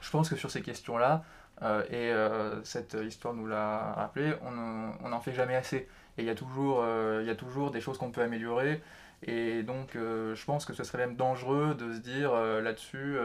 Je 0.00 0.10
pense 0.10 0.28
que 0.28 0.36
sur 0.36 0.50
ces 0.50 0.62
questions-là, 0.62 1.24
euh, 1.62 1.82
et 1.88 2.12
euh, 2.12 2.62
cette 2.64 2.96
histoire 3.06 3.34
nous 3.34 3.46
l'a 3.46 3.94
rappelé, 3.94 4.34
on 4.42 5.08
n'en 5.08 5.20
fait 5.20 5.32
jamais 5.32 5.56
assez. 5.56 5.88
Et 6.18 6.22
euh, 6.22 7.20
il 7.22 7.26
y 7.26 7.30
a 7.30 7.34
toujours 7.34 7.70
des 7.70 7.80
choses 7.80 7.98
qu'on 7.98 8.10
peut 8.10 8.22
améliorer. 8.22 8.82
Et 9.26 9.62
donc 9.62 9.94
je 9.94 10.44
pense 10.44 10.66
que 10.66 10.74
ce 10.74 10.84
serait 10.84 10.98
même 10.98 11.16
dangereux 11.16 11.74
de 11.74 11.94
se 11.94 11.98
dire 12.00 12.34
là-dessus 12.34 13.16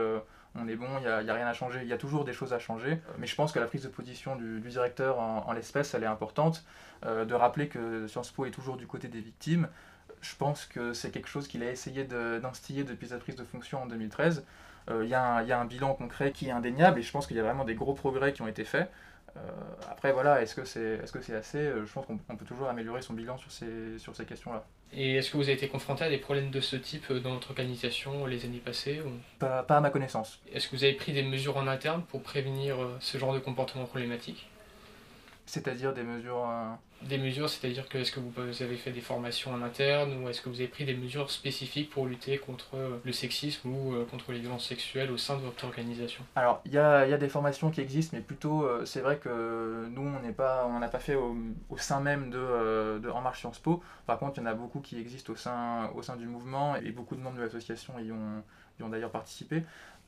on 0.62 0.68
est 0.68 0.76
bon, 0.76 0.88
il 0.98 1.02
n'y 1.02 1.30
a, 1.30 1.34
rien 1.34 1.48
à 1.48 1.54
changer. 1.54 1.80
Il 1.82 1.88
y 1.88 1.94
a 1.94 1.98
toujours 1.98 2.26
des 2.26 2.34
choses 2.34 2.54
à 2.54 2.60
changer. 2.60 3.00
Mais 3.18 3.28
je 3.28 3.36
pense 3.36 3.52
que 3.52 3.60
la 3.60 3.66
prise 3.66 3.84
de 3.84 3.88
position 3.88 4.36
du, 4.36 4.60
directeur 4.60 5.20
en, 5.20 5.52
l'espèce, 5.54 5.94
elle 5.94 6.04
est 6.04 6.08
importante. 6.08 6.64
Euh, 7.06 7.24
de 7.26 7.34
rappeler 7.34 7.68
que 7.68 8.08
Sciences 8.08 8.32
Po 8.32 8.46
est 8.46 8.52
toujours 8.52 8.78
du 8.78 8.88
côté 8.88 9.08
des 9.08 9.22
victimes. 9.22 9.70
Je 10.22 10.36
pense 10.36 10.66
que 10.66 10.94
c'est 10.94 11.12
quelque 11.12 11.30
chose 11.30 11.48
qu'il 11.48 11.64
a 11.64 11.72
essayé 11.72 12.04
d'instiller 12.04 12.84
depuis 12.84 13.08
sa 13.08 13.18
prise 13.18 13.36
de 13.36 13.44
fonction 13.44 13.84
en 13.84 13.86
2013. 13.86 14.44
Euh, 14.90 15.04
il 15.04 15.10
y, 15.10 15.14
a 15.14 15.60
un 15.60 15.66
bilan 15.66 15.94
concret 15.94 16.32
qui 16.32 16.48
est 16.50 16.52
indéniable 16.52 17.00
et 17.00 17.04
je 17.04 17.12
pense 17.12 17.28
qu'il 17.28 17.38
y 17.38 17.40
a 17.40 17.44
vraiment 17.44 17.64
des 17.64 17.76
gros 17.76 17.94
progrès 17.94 18.34
qui 18.34 18.42
ont 18.42 18.48
été 18.48 18.66
faits. 18.66 18.90
après, 19.90 20.12
voilà, 20.12 20.42
est-ce 20.42 20.56
que 20.56 20.66
c'est 20.66 21.00
est 21.04 21.06
-ce 21.06 21.22
c'est 21.22 21.36
assez? 21.36 21.72
Je 21.86 21.94
pense 21.94 22.06
qu'on 22.06 22.36
peut 22.36 22.46
toujours 22.46 22.68
améliorer 22.68 23.02
son 23.02 23.14
bilan 23.14 23.38
sur 23.38 23.52
ces 23.52 24.26
questions-là. 24.26 24.64
Et 24.94 25.16
est-ce 25.16 25.32
que 25.32 25.38
vous 25.38 25.44
avez 25.44 25.54
été 25.54 25.68
confronté 25.68 26.04
à 26.04 26.10
des 26.10 26.18
problèmes 26.18 26.50
de 26.50 26.62
ce 26.62 26.76
type 26.76 27.12
dans 27.14 27.34
votre 27.34 27.52
organisation 27.52 28.26
les 28.26 28.46
années 28.46 28.62
passées 28.64 29.02
ou... 29.02 29.12
pas, 29.38 29.64
pas 29.64 29.78
à 29.78 29.82
ma 29.82 29.92
connaissance. 29.92 30.40
Est-ce 30.54 30.68
que 30.68 30.76
vous 30.76 30.84
avez 30.84 30.94
pris 30.94 31.14
des 31.14 31.24
mesures 31.24 31.58
en 31.58 31.68
interne 31.68 32.04
pour 32.10 32.24
prévenir 32.24 32.78
ce 33.00 33.18
genre 33.18 33.34
de 33.34 33.40
comportement 33.40 33.86
problématique? 33.86 34.48
C'est-à-dire 35.50 35.94
des 35.94 36.04
mesures 36.04 36.48
euh, 36.48 37.08
Des 37.08 37.18
mesures, 37.18 37.50
c'est-à-dire 37.50 37.90
que 37.90 37.98
est-ce 37.98 38.12
que 38.12 38.20
vous 38.20 38.40
avez 38.40 38.76
fait 38.76 38.92
des 38.92 39.02
formations 39.02 39.52
en 39.52 39.64
interne 39.64 40.22
ou 40.22 40.30
est-ce 40.30 40.44
que 40.44 40.50
vous 40.50 40.58
avez 40.58 40.68
pris 40.68 40.86
des 40.86 40.94
mesures 40.94 41.32
spécifiques 41.32 41.90
pour 41.90 42.06
lutter 42.06 42.38
contre 42.38 42.76
euh, 42.76 43.00
le 43.04 43.12
sexisme 43.12 43.68
ou 43.68 43.96
euh, 43.96 44.06
contre 44.06 44.32
les 44.32 44.38
violences 44.40 44.68
sexuelles 44.68 45.10
au 45.10 45.18
sein 45.18 45.38
de 45.38 45.42
votre 45.42 45.66
organisation? 45.66 46.24
Alors, 46.36 46.62
il 46.66 46.74
y 46.74 46.78
a, 46.78 47.08
y 47.08 47.14
a, 47.14 47.18
des 47.18 47.30
formations 47.30 47.72
qui 47.72 47.82
existent, 47.82 48.16
mais 48.16 48.22
plutôt, 48.22 48.70
c'est 48.86 49.02
vrai 49.02 49.18
que 49.18 49.88
nous, 49.90 50.08
on 50.08 50.20
n'est 50.20 50.34
pas, 50.34 50.68
on 50.68 50.78
n'a 50.78 50.88
pas 50.88 51.00
fait 51.00 51.16
au, 51.16 51.36
au, 51.70 51.78
sein 51.78 52.00
même 52.00 52.30
de, 52.30 53.00
de 53.00 53.10
En 53.10 53.22
Marche 53.22 53.40
Sciences 53.40 53.60
Po. 53.60 53.82
Par 54.06 54.20
contre, 54.20 54.38
il 54.38 54.42
y 54.42 54.44
en 54.44 54.52
a 54.52 54.54
beaucoup 54.54 54.82
qui 54.82 55.00
existent 55.00 55.34
au 55.34 55.36
sein, 55.36 55.90
au 55.96 56.04
sein 56.04 56.16
du 56.16 56.28
mouvement 56.28 56.76
et 56.76 56.92
beaucoup 56.92 57.16
de 57.16 57.22
membres 57.22 57.38
de 57.38 57.42
l'association 57.42 57.98
y 57.98 58.12
ont, 58.12 58.44
y 58.80 58.84
ont 58.84 58.90
d'ailleurs 58.90 59.12
participé. 59.12 59.64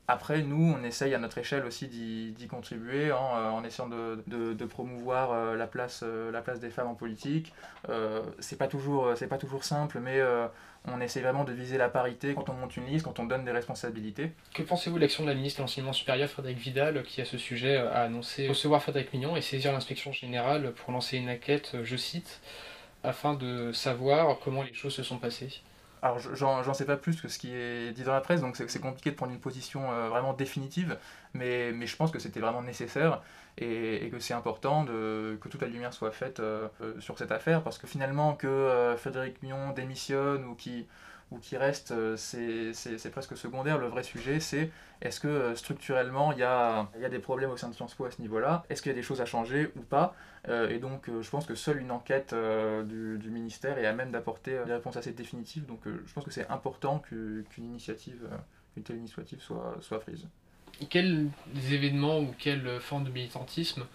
Après, 0.08 0.42
nous, 0.42 0.76
on 0.78 0.84
essaye 0.84 1.14
à 1.14 1.20
notre 1.20 1.38
échelle 1.38 1.66
aussi 1.66 1.88
d'y 1.88 2.48
contribuer 2.48 3.12
en, 3.12 3.38
euh, 3.38 3.50
en 3.50 3.64
essayant 3.64 3.88
de 3.88 4.66
promouvoir 4.66 5.32
euh, 5.32 5.56
la, 5.56 5.68
place, 5.68 6.02
euh, 6.04 6.32
la 6.32 6.42
place 6.42 6.60
des 6.60 6.70
femmes 6.70 6.88
en 6.88 6.96
politique. 6.96 7.54
Euh, 7.90 8.22
c'est 8.40 8.58
pas, 8.58 8.68
toujours, 8.68 9.14
pas 9.30 9.38
toujours 9.38 9.64
simple, 9.64 10.00
mais 10.00 10.20
on 10.86 11.00
essaie 11.00 11.22
vraiment 11.22 11.44
de 11.44 11.54
viser 11.54 11.78
la 11.78 11.90
parité 11.90 12.34
quand 12.34 12.50
on 12.50 12.54
monte 12.54 12.76
une 12.76 12.88
liste, 12.88 13.06
quand 13.06 13.20
on 13.20 13.26
donne 13.26 13.46
des 13.46 13.52
responsabilités. 13.52 14.32
Que 14.54 14.64
pensez-vous 14.64 14.96
de 14.98 15.02
l'action 15.02 15.24
de 15.24 15.30
la 15.30 15.36
ministre 15.36 15.60
de 15.60 15.64
l'Enseignement 15.64 15.94
supérieur, 15.94 16.30
Frédéric 16.30 16.58
Vidal, 16.58 17.04
qui 17.04 17.22
à 17.22 17.26
ce 17.26 17.38
sujet 17.38 17.78
a 17.78 18.02
annoncé 18.02 18.48
recevoir 18.48 18.82
Frédéric 18.82 19.14
Mignon 19.14 19.36
et 19.36 19.42
saisir 19.42 19.72
l'inspection 19.72 20.12
générale 20.12 20.74
pour 20.74 20.92
lancer 20.92 21.18
une 21.18 21.30
enquête, 21.30 21.78
je 21.84 21.96
cite, 21.96 22.42
afin 23.04 23.36
de 23.36 23.72
savoir 23.72 24.40
comment 24.44 24.64
les 24.64 24.74
choses 24.74 24.96
se 24.96 25.04
sont 25.04 25.18
passées? 25.18 25.62
Alors 26.02 26.20
j'en 26.20 26.74
sais 26.74 26.86
pas 26.86 26.98
plus 26.98 27.22
que 27.22 27.28
ce 27.28 27.38
qui 27.38 27.54
est 27.54 27.92
dit 27.94 28.04
dans 28.04 28.14
la 28.14 28.22
presse, 28.22 28.42
donc 28.42 28.56
c'est 28.56 28.82
compliqué 28.82 29.12
de 29.12 29.16
prendre 29.16 29.32
une 29.32 29.40
position 29.40 29.92
euh, 29.92 30.10
vraiment 30.10 30.34
définitive, 30.34 30.98
mais, 31.34 31.72
mais 31.74 31.86
je 31.86 31.96
pense 31.96 32.10
que 32.10 32.18
c'était 32.18 32.40
vraiment 32.40 32.64
nécessaire 32.64 33.22
et, 33.60 34.06
et 34.06 34.10
que 34.10 34.18
c'est 34.20 34.34
important 34.34 34.84
de, 34.84 35.38
que 35.42 35.48
toute 35.48 35.62
la 35.62 35.68
lumière 35.68 35.94
soit 35.94 36.12
faite 36.12 36.40
euh, 36.40 36.68
euh, 36.82 37.00
sur 37.00 37.20
cette 37.20 37.32
affaire, 37.32 37.62
parce 37.64 37.78
que 37.78 37.86
finalement 37.86 38.34
que 38.34 38.96
Frédéric 38.98 39.44
Mion 39.44 39.74
démissionne 39.74 40.46
ou 40.46 40.56
qui 40.56 40.88
ou 41.32 41.38
qui 41.38 41.58
reste, 41.58 41.94
c'est 42.16 43.12
presque 43.12 43.38
secondaire. 43.38 43.78
Le 43.78 43.88
vrai 43.88 44.04
sujet, 44.04 44.40
c'est 44.40 44.70
est-ce 45.02 45.20
que 45.20 45.56
structurellement, 45.56 46.32
il 46.32 46.40
y 46.40 46.44
a, 46.44 46.90
y 47.00 47.06
a, 47.06 47.10
des 47.10 47.20
problèmes 47.20 47.50
au 47.50 47.58
sein 47.58 47.70
de 47.70 47.74
Sciences 47.74 47.96
Po 47.96 48.06
à 48.06 48.12
ce 48.12 48.22
niveau-là? 48.22 48.64
Est-ce 48.70 48.82
qu'il 48.82 48.92
y 48.92 48.94
a 48.94 48.96
des 48.96 49.02
choses 49.02 49.22
à 49.22 49.26
changer 49.26 49.72
ou 49.76 49.82
pas? 49.82 50.14
Euh, 50.48 50.70
et 50.70 50.80
donc, 50.80 51.10
euh, 51.10 51.22
je 51.22 51.30
pense 51.30 51.46
que 51.46 51.56
seule 51.56 51.80
une 51.80 51.92
enquête 51.92 52.34
euh, 52.34 52.84
du, 53.18 53.30
ministère 53.30 53.78
est 53.78 53.86
à 53.86 53.94
même 53.94 54.12
d'apporter 54.12 54.60
des 54.66 54.74
réponses 54.74 54.98
assez 54.98 55.12
définitives. 55.12 55.66
Donc, 55.66 55.82
je 55.86 56.14
pense 56.14 56.24
que 56.24 56.32
c'est 56.32 56.48
important 56.50 57.00
qu'une 57.00 57.46
initiative, 57.58 58.28
une 58.78 58.84
telle 58.84 58.98
initiative 58.98 59.40
soit, 59.42 59.78
soit 59.82 60.00
prise. 60.00 60.28
Quels 60.90 61.30
événements 61.72 62.20
ou 62.20 62.34
quelle 62.38 62.80
forme 62.80 63.04
de 63.04 63.12
militantisme 63.12 63.86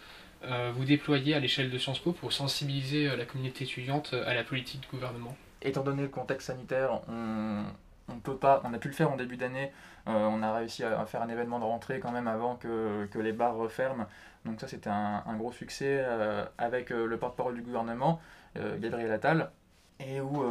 vous 0.74 0.84
déployez 0.84 1.34
à 1.34 1.40
l'échelle 1.40 1.70
de 1.70 1.78
Sciences 1.78 1.98
Po 1.98 2.12
pour 2.12 2.32
sensibiliser 2.32 3.16
la 3.16 3.24
communauté 3.24 3.64
étudiante 3.64 4.14
à 4.14 4.34
la 4.34 4.44
politique 4.44 4.82
du 4.82 4.88
gouvernement? 4.88 5.36
Étant 5.62 5.82
donné 5.82 6.02
le 6.02 6.08
contexte 6.08 6.48
sanitaire, 6.48 7.00
on, 7.08 7.64
on 8.08 8.18
peut 8.18 8.36
pas, 8.36 8.60
on 8.64 8.72
a 8.74 8.78
pu 8.78 8.88
le 8.88 8.94
faire 8.94 9.10
en 9.10 9.16
début 9.16 9.36
d'année, 9.36 9.72
on 10.06 10.42
a 10.42 10.54
réussi 10.54 10.84
à, 10.84 11.04
faire 11.06 11.22
un 11.22 11.28
événement 11.28 11.58
de 11.58 11.64
rentrée 11.64 11.98
quand 11.98 12.12
même 12.12 12.28
avant 12.28 12.54
que, 12.54 13.06
que 13.06 13.18
les 13.18 13.32
bars 13.32 13.56
referment. 13.56 14.06
Donc 14.46 14.60
ça 14.60 14.68
c'était 14.68 14.90
un, 14.90 15.36
gros 15.36 15.52
succès 15.52 16.02
euh, 16.06 16.44
avec 16.56 16.92
euh, 16.92 17.06
le 17.06 17.18
porte-parole 17.18 17.54
du 17.54 17.62
gouvernement, 17.62 18.20
euh, 18.56 18.78
Gabriel 18.78 19.10
Attal, 19.10 19.50
et 19.98 20.20
où 20.20 20.44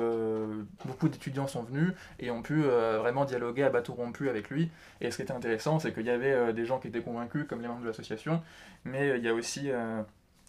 beaucoup 0.86 1.08
d'étudiants 1.08 1.46
sont 1.46 1.62
venus 1.62 1.94
et 2.18 2.32
ont 2.32 2.42
pu 2.42 2.64
vraiment 2.64 3.26
dialoguer 3.26 3.62
à 3.62 3.70
bateau 3.70 3.94
rompu 3.94 4.28
avec 4.28 4.50
lui. 4.50 4.72
Et 5.02 5.12
ce 5.12 5.18
qui 5.18 5.22
était 5.22 5.34
intéressant, 5.34 5.78
c'est 5.78 5.94
qu'il 5.94 6.08
y 6.08 6.10
avait 6.10 6.52
des 6.52 6.66
gens 6.66 6.80
qui 6.80 6.88
étaient 6.88 7.04
convaincus, 7.04 7.46
comme 7.48 7.62
les 7.62 7.68
membres 7.68 7.82
de 7.82 7.86
l'association, 7.86 8.42
mais 8.86 9.20
il 9.20 9.24
y 9.24 9.30
a 9.30 9.36
aussi 9.36 9.70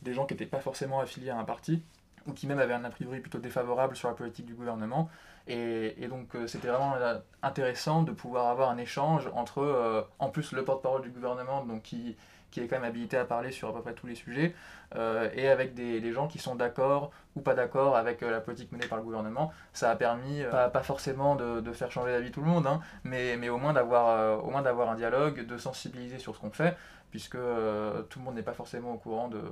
des 0.01 0.15
gens 0.15 0.25
qui 0.25 0.33
n'étaient 0.33 0.47
pas 0.47 0.61
forcément 0.61 0.99
affiliés 0.99 1.29
à 1.29 1.37
un 1.39 1.45
parti, 1.45 1.83
ou 2.27 2.33
qui 2.33 2.47
même 2.47 2.59
avaient 2.59 2.75
un 2.75 2.85
a 2.85 2.91
priori 2.91 3.21
plutôt 3.21 3.39
défavorable 3.39 3.97
sur 3.97 4.09
la 4.09 4.15
politique 4.15 4.47
du 4.47 4.55
gouvernement. 4.55 5.09
Et, 5.49 5.95
et 6.03 6.09
donc 6.09 6.37
c'était 6.47 6.69
vraiment 6.69 6.95
intéressant 7.43 8.03
de 8.03 8.13
pouvoir 8.13 8.49
avoir 8.49 8.71
un 8.71 8.79
échange 8.79 9.31
entre, 9.35 10.07
en 10.19 10.29
plus, 10.29 10.53
le 10.53 10.65
porte-parole 10.65 11.03
du 11.03 11.11
gouvernement, 11.11 11.65
donc 11.65 11.83
qui 11.83 12.17
qui 12.51 12.61
est 12.61 12.69
quand 12.69 12.77
même 12.77 12.89
habilité 12.89 13.19
à 13.19 13.25
parler 13.25 13.53
sur 13.53 13.69
à 13.69 13.75
peu 13.75 13.83
près 13.83 13.93
tous 13.93 14.07
les 14.07 14.15
sujets, 14.15 14.55
euh, 14.95 15.29
et 15.35 15.49
avec 15.49 15.75
des, 15.75 16.01
des, 16.01 16.13
gens 16.13 16.27
qui 16.27 16.39
sont 16.39 16.55
d'accord 16.55 17.11
ou 17.35 17.41
pas 17.41 17.55
d'accord 17.55 17.97
avec 17.97 18.23
euh, 18.23 18.31
la 18.31 18.41
politique 18.41 18.73
menée 18.73 18.87
par 18.87 18.97
le 18.97 19.05
gouvernement. 19.05 19.53
Ça 19.75 19.91
a 19.91 19.97
permis, 19.97 20.43
euh, 20.43 20.51
pas, 20.51 20.71
pas, 20.71 20.83
forcément 20.83 21.37
de, 21.37 21.61
de, 21.61 21.73
faire 21.73 21.91
changer 21.91 22.13
d'avis 22.13 22.31
tout 22.31 22.41
le 22.41 22.47
monde, 22.47 22.67
hein, 22.67 22.81
mais, 23.05 23.37
mais 23.37 23.49
au 23.49 23.59
moins 23.59 23.73
d'avoir 23.75 24.91
un 24.91 24.95
dialogue, 24.95 25.47
de 25.47 25.59
sensibiliser 25.59 26.19
sur 26.19 26.35
ce 26.35 26.41
qu'on 26.41 26.51
fait, 26.51 26.77
puisque 27.11 27.37
tout 27.37 28.19
le 28.19 28.25
monde 28.25 28.35
n'est 28.35 28.43
pas 28.43 28.55
forcément 28.55 28.93
au 28.93 28.99
courant 28.99 29.29
de, 29.29 29.43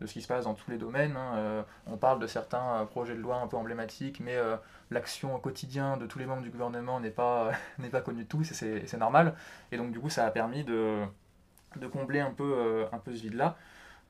de, 0.00 0.06
ce 0.06 0.12
qui 0.12 0.22
se 0.22 0.28
passe 0.28 0.44
dans 0.44 0.54
tous 0.54 0.70
les 0.70 0.78
domaines. 0.78 1.16
Hein. 1.16 1.64
on 1.86 1.96
parle 1.96 2.20
de 2.20 2.26
certains 2.26 2.86
projets 2.86 3.14
de 3.14 3.20
loi 3.20 3.36
un 3.36 3.46
peu 3.46 3.56
emblématiques, 3.56 4.20
mais 4.20 4.36
l'action 4.90 5.34
au 5.34 5.38
quotidien 5.38 5.96
de 5.96 6.06
tous 6.06 6.18
les 6.18 6.26
membres 6.26 6.42
du 6.42 6.50
gouvernement 6.50 7.00
n'est 7.00 7.10
pas, 7.10 7.52
connue 8.04 8.24
de 8.24 8.28
tous, 8.28 8.50
et 8.62 8.86
c'est 8.86 8.98
normal. 8.98 9.34
Et 9.72 9.76
donc 9.76 9.92
du 9.92 10.00
coup, 10.00 10.10
ça 10.10 10.24
a 10.26 10.30
permis 10.30 10.64
de 10.64 11.06
combler 11.92 12.20
un 12.20 12.30
peu, 12.30 12.54
euh, 12.56 12.86
un 12.92 12.98
peu 12.98 13.14
ce 13.14 13.22
vide-là. 13.22 13.56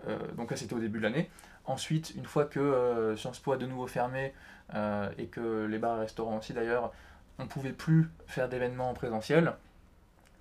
Euh, 0.06 0.18
donc 0.36 0.50
là, 0.50 0.56
c'était 0.56 0.74
au 0.74 0.78
début 0.78 0.98
de 0.98 1.04
l'année. 1.04 1.30
Ensuite, 1.64 2.14
une 2.16 2.24
fois 2.24 2.44
que 2.44 2.60
euh, 2.60 3.16
Sciences 3.16 3.40
Po 3.40 3.52
a 3.52 3.56
de 3.56 3.66
nouveau 3.66 3.86
fermé, 3.86 4.34
et 5.16 5.28
que 5.28 5.64
les 5.64 5.78
bars 5.78 5.96
et 5.96 6.00
restaurants 6.00 6.36
aussi 6.36 6.52
d'ailleurs, 6.52 6.92
on 7.38 7.44
ne 7.44 7.48
pouvait 7.48 7.72
plus 7.72 8.10
faire 8.26 8.50
d'événements 8.50 8.90
en 8.90 8.94
présentiel. 8.94 9.54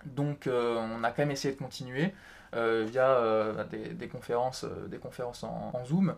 Donc 0.06 0.50
on 0.52 1.02
a 1.02 1.12
quand 1.12 1.20
même 1.20 1.32
essayé 1.32 1.54
de 1.54 1.60
continuer 1.60 2.14
via 2.54 3.66
des, 3.70 4.08
conférences, 4.08 4.66
des 4.88 4.98
conférences 4.98 5.44
en, 5.44 5.86
Zoom. 5.86 6.16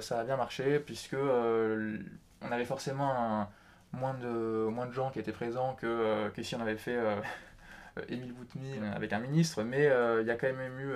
ça 0.00 0.20
a 0.20 0.24
bien 0.24 0.36
marché 0.36 0.78
puisque 0.78 1.16
on 1.16 2.52
avait 2.52 2.64
forcément 2.64 3.48
moins, 3.94 4.14
de, 4.14 4.68
moins 4.70 4.86
de 4.86 4.92
gens 4.92 5.10
qui 5.10 5.18
étaient 5.18 5.32
présents 5.32 5.74
que, 5.74 6.28
que 6.30 6.42
si 6.42 6.54
on 6.54 6.60
avait 6.60 6.76
fait 6.76 6.96
euh, 6.96 7.16
Émile 8.08 8.32
Boutmy 8.32 8.78
euh, 8.78 8.92
avec 8.94 9.12
un 9.12 9.20
ministre, 9.20 9.62
mais 9.62 9.86
euh, 9.86 10.20
il 10.22 10.26
y 10.26 10.30
a 10.30 10.34
quand 10.34 10.52
même 10.52 10.80
eu 10.80 10.92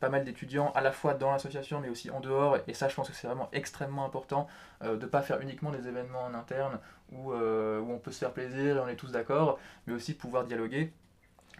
pas 0.00 0.08
mal 0.08 0.24
d'étudiants 0.24 0.72
à 0.74 0.80
la 0.80 0.92
fois 0.92 1.14
dans 1.14 1.30
l'association 1.30 1.80
mais 1.80 1.88
aussi 1.88 2.10
en 2.10 2.20
dehors, 2.20 2.58
et 2.66 2.74
ça 2.74 2.88
je 2.88 2.94
pense 2.94 3.08
que 3.08 3.14
c'est 3.14 3.26
vraiment 3.26 3.48
extrêmement 3.52 4.04
important 4.04 4.48
de 4.82 4.96
ne 4.96 5.06
pas 5.06 5.22
faire 5.22 5.40
uniquement 5.40 5.70
des 5.70 5.86
événements 5.86 6.24
en 6.24 6.34
interne 6.34 6.78
où, 7.12 7.32
où 7.32 7.92
on 7.92 7.98
peut 7.98 8.10
se 8.10 8.18
faire 8.18 8.32
plaisir 8.32 8.76
et 8.76 8.80
on 8.80 8.88
est 8.88 8.96
tous 8.96 9.12
d'accord, 9.12 9.58
mais 9.86 9.94
aussi 9.94 10.14
pouvoir 10.14 10.44
dialoguer. 10.44 10.92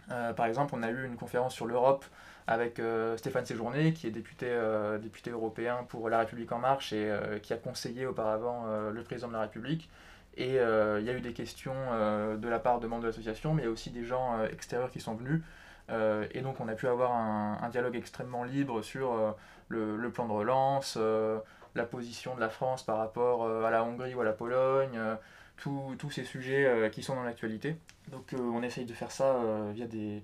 par 0.07 0.45
exemple, 0.45 0.73
on 0.75 0.83
a 0.83 0.89
eu 0.89 1.05
une 1.05 1.15
conférence 1.15 1.53
sur 1.53 1.65
l'Europe 1.65 2.05
avec 2.47 2.81
Stéphane 3.17 3.45
Séjourné, 3.45 3.93
qui 3.93 4.07
est 4.07 4.11
député, 4.11 4.47
député 5.01 5.31
européen 5.31 5.85
pour 5.87 6.09
La 6.09 6.19
République 6.19 6.51
En 6.51 6.59
Marche 6.59 6.91
et 6.91 7.09
qui 7.41 7.53
a 7.53 7.57
conseillé 7.57 8.05
auparavant 8.05 8.65
le 8.91 9.03
président 9.03 9.29
de 9.29 9.33
la 9.33 9.41
République. 9.41 9.89
Et 10.35 10.59
euh, 10.59 10.99
il 10.99 11.05
y 11.05 11.09
a 11.09 11.13
eu 11.13 11.21
des 11.21 11.33
questions 11.33 11.75
euh, 11.75 12.37
de 12.37 12.47
la 12.47 12.59
part 12.59 12.79
de 12.79 12.87
membres 12.87 13.03
de 13.03 13.07
l'association, 13.07 13.53
mais 13.53 13.67
aussi 13.67 13.91
des 13.91 14.03
gens 14.03 14.39
euh, 14.39 14.47
extérieurs 14.47 14.89
qui 14.89 14.99
sont 14.99 15.15
venus. 15.15 15.41
et 16.31 16.41
donc 16.41 16.59
on 16.59 16.67
a 16.67 16.73
pu 16.73 16.87
avoir 16.87 17.11
un, 17.11 17.69
dialogue 17.69 17.95
extrêmement 17.95 18.43
libre 18.43 18.81
sur 18.81 19.35
le, 19.67 20.09
plan 20.11 20.27
de 20.27 20.31
relance, 20.31 20.97
la 21.75 21.83
position 21.83 22.35
de 22.35 22.39
la 22.39 22.49
France 22.49 22.83
par 22.83 22.97
rapport 22.97 23.47
à 23.47 23.69
la 23.69 23.83
Hongrie 23.83 24.15
ou 24.15 24.21
à 24.21 24.23
la 24.23 24.31
Pologne, 24.31 24.97
tous 25.57 26.09
ces 26.09 26.23
sujets 26.23 26.89
qui 26.91 27.03
sont 27.03 27.15
dans 27.15 27.23
l'actualité. 27.23 27.75
Donc 28.07 28.33
on 28.33 28.63
essaye 28.63 28.85
de 28.85 28.93
faire 28.93 29.11
ça 29.11 29.35
via 29.73 29.85
des, 29.85 30.23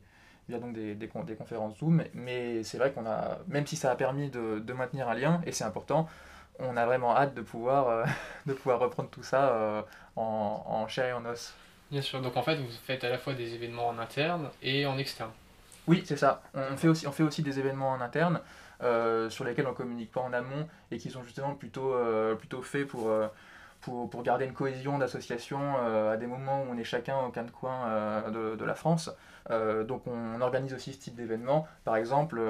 via 0.49 0.57
donc 0.57 0.73
des, 0.73 0.95
des, 0.95 1.07
des 1.07 1.35
conférences 1.35 1.77
Zoom, 1.77 2.03
mais 2.13 2.63
c'est 2.63 2.77
vrai 2.77 2.91
qu'on 2.91 3.05
a, 3.05 3.37
même 3.47 3.65
si 3.65 3.75
ça 3.75 3.91
a 3.91 3.95
permis 3.95 4.29
de, 4.29 4.59
de 4.59 4.73
maintenir 4.73 5.07
un 5.07 5.13
lien, 5.13 5.41
et 5.45 5.51
c'est 5.51 5.63
important, 5.63 6.09
on 6.57 6.75
a 6.75 6.85
vraiment 6.85 7.15
hâte 7.15 7.35
de 7.35 7.41
pouvoir, 7.41 7.87
euh, 7.87 8.05
de 8.47 8.53
pouvoir 8.53 8.79
reprendre 8.79 9.09
tout 9.09 9.23
ça 9.23 9.49
euh, 9.49 9.81
en, 10.15 10.63
en, 10.65 10.87
chair 10.87 11.05
et 11.05 11.13
en 11.13 11.25
os. 11.25 11.53
Bien 11.91 12.01
sûr, 12.01 12.21
donc 12.21 12.35
en 12.35 12.43
fait 12.43 12.55
vous 12.55 12.67
faites 12.83 13.03
à 13.03 13.09
la 13.09 13.17
fois 13.17 13.33
des 13.33 13.53
événements 13.53 13.87
en 13.87 13.99
interne 13.99 14.49
et 14.61 14.85
en 14.85 14.97
externe. 14.97 15.31
Oui, 15.87 16.03
c'est 16.05 16.17
ça. 16.17 16.43
On 16.53 16.77
fait, 16.77 16.87
aussi, 16.87 17.07
on 17.07 17.11
fait 17.11 17.23
aussi 17.23 17.41
des 17.41 17.57
événements 17.57 17.91
en 17.91 18.01
interne 18.01 18.41
euh, 18.83 19.29
sur 19.29 19.43
lesquels 19.43 19.65
on 19.65 19.71
ne 19.71 19.75
communique 19.75 20.11
pas 20.11 20.21
en 20.21 20.33
amont 20.33 20.67
et 20.91 20.97
qui 20.97 21.09
sont 21.09 21.23
justement 21.23 21.55
plutôt, 21.55 21.95
plutôt 22.37 22.61
faits 22.61 22.87
pour, 22.87 23.09
pour, 23.81 24.09
pour, 24.09 24.23
garder 24.23 24.45
une 24.45 24.53
cohésion 24.53 24.97
d'association 24.97 25.77
à 25.77 26.17
des 26.17 26.27
moments 26.27 26.63
où 26.63 26.67
on 26.71 26.77
est 26.77 26.83
chacun 26.83 27.17
au 27.17 27.29
de 27.29 27.51
coin 27.51 28.29
de, 28.29 28.55
de, 28.55 28.65
la 28.65 28.75
France. 28.75 29.09
donc 29.49 30.03
on 30.05 30.41
organise 30.41 30.73
aussi 30.73 30.93
ce 30.93 30.99
type 30.99 31.15
d'événement. 31.15 31.67
Par 31.85 31.95
exemple, 31.95 32.41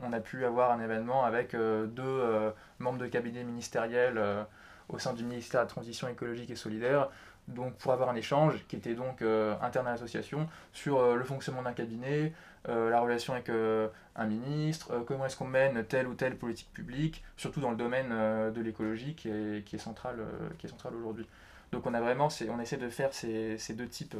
on 0.00 0.12
a 0.12 0.20
pu 0.20 0.44
avoir 0.44 0.70
un 0.70 0.80
événement 0.80 1.24
avec 1.24 1.54
deux 1.54 2.52
membre 2.78 2.98
de 2.98 3.06
cabinet 3.06 3.44
ministériel 3.44 4.18
euh, 4.18 4.42
au 4.88 4.98
sein 4.98 5.12
du 5.12 5.24
ministère 5.24 5.60
de 5.60 5.66
la 5.66 5.68
Transition 5.68 6.08
écologique 6.08 6.50
et 6.50 6.56
solidaire, 6.56 7.10
donc 7.48 7.74
pour 7.76 7.92
avoir 7.92 8.10
un 8.10 8.14
échange 8.14 8.64
qui 8.68 8.76
était 8.76 8.94
donc 8.94 9.22
euh, 9.22 9.54
interne 9.62 9.86
à 9.86 9.92
l'association 9.92 10.48
sur 10.72 10.98
euh, 10.98 11.16
le 11.16 11.24
fonctionnement 11.24 11.62
d'un 11.62 11.72
cabinet, 11.72 12.32
euh, 12.68 12.90
la 12.90 13.00
relation 13.00 13.32
avec 13.32 13.48
un 13.48 14.26
ministre, 14.26 15.04
comment 15.06 15.26
est-ce 15.26 15.36
qu'on 15.36 15.46
mène 15.46 15.84
telle 15.84 16.06
ou 16.06 16.14
telle 16.14 16.36
politique 16.36 16.72
publique, 16.72 17.24
surtout 17.36 17.60
dans 17.60 17.70
le 17.70 17.76
domaine 17.76 18.10
de 18.10 18.60
l'écologie 18.60 19.14
qui 19.14 19.28
est, 19.28 19.64
qui 19.64 19.76
est 19.76 19.78
central, 19.78 20.16
qui 20.58 20.66
est 20.66 20.70
central 20.70 20.94
aujourd'hui. 20.94 21.26
Donc 21.72 21.86
on 21.86 21.94
a 21.94 22.00
vraiment, 22.00 22.28
on 22.50 22.60
essaie 22.60 22.76
de 22.76 22.88
faire 22.88 23.14
ces, 23.14 23.56
ces 23.58 23.74
deux 23.74 23.88
types 23.88 24.16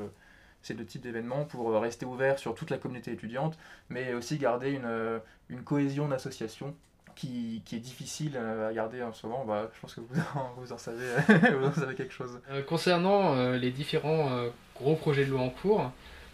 ces 0.60 0.74
deux 0.74 0.84
types 0.84 1.02
d'événements 1.02 1.44
pour 1.44 1.72
rester 1.80 2.04
ouvert 2.04 2.38
sur 2.38 2.54
toute 2.54 2.70
la 2.70 2.78
communauté 2.78 3.12
étudiante, 3.12 3.56
mais 3.90 4.12
aussi 4.14 4.38
garder 4.38 4.72
une, 4.72 5.20
une 5.48 5.62
cohésion 5.62 6.08
d'association 6.08 6.74
qui, 7.18 7.62
qui, 7.64 7.76
est 7.76 7.80
difficile 7.80 8.36
à 8.36 8.72
garder 8.72 9.02
en 9.02 9.12
ce 9.12 9.26
moment, 9.26 9.44
bah, 9.44 9.68
je 9.74 9.80
pense 9.80 9.94
que 9.94 10.00
vous 10.00 10.20
en, 10.36 10.54
vous 10.56 10.72
en, 10.72 10.78
savez, 10.78 11.06
vous 11.58 11.66
en 11.66 11.72
savez 11.72 11.94
quelque 11.94 12.12
chose. 12.12 12.40
Euh, 12.50 12.62
concernant 12.62 13.34
euh, 13.34 13.56
les 13.56 13.70
différents 13.70 14.30
euh, 14.30 14.50
gros 14.76 14.94
projets 14.94 15.24
de 15.24 15.30
loi 15.30 15.40
en 15.40 15.50
cours, 15.50 15.90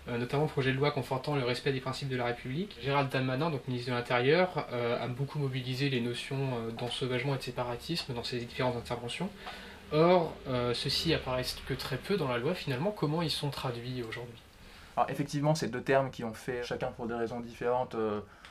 notamment 0.06 0.42
le 0.42 0.50
projet 0.50 0.70
de 0.70 0.76
loi 0.76 0.90
confortant 0.90 1.34
le 1.34 1.44
respect 1.44 1.72
des 1.72 1.80
principes 1.80 2.10
de 2.10 2.16
la 2.16 2.26
République, 2.26 2.76
Gérald 2.82 3.08
Darmanin, 3.08 3.48
donc 3.48 3.66
ministre 3.66 3.90
de 3.90 3.96
l'Intérieur, 3.96 4.66
a 4.70 5.08
beaucoup 5.08 5.38
mobilisé 5.38 5.88
les 5.88 6.02
notions 6.02 6.70
d'ensauvagement 6.78 7.36
et 7.36 7.38
de 7.38 7.42
séparatisme 7.42 8.12
dans 8.12 8.22
ses 8.22 8.38
différentes 8.40 8.76
interventions. 8.76 9.30
Or, 9.92 10.34
ceux-ci 10.74 11.14
apparaissent 11.14 11.56
que 11.66 11.72
très 11.72 11.96
peu 11.96 12.18
dans 12.18 12.28
la 12.28 12.36
loi. 12.36 12.54
Finalement, 12.54 12.90
comment 12.90 13.22
ils 13.22 13.30
sont 13.30 13.48
traduits 13.48 14.02
aujourd'hui? 14.06 14.42
Alors, 14.98 15.08
effectivement, 15.08 15.54
c'est 15.54 15.68
deux 15.68 15.80
termes 15.80 16.10
qui 16.10 16.22
ont 16.22 16.34
fait, 16.34 16.62
chacun 16.64 16.88
pour 16.88 17.06
des 17.06 17.14
raisons 17.14 17.40
différentes, 17.40 17.96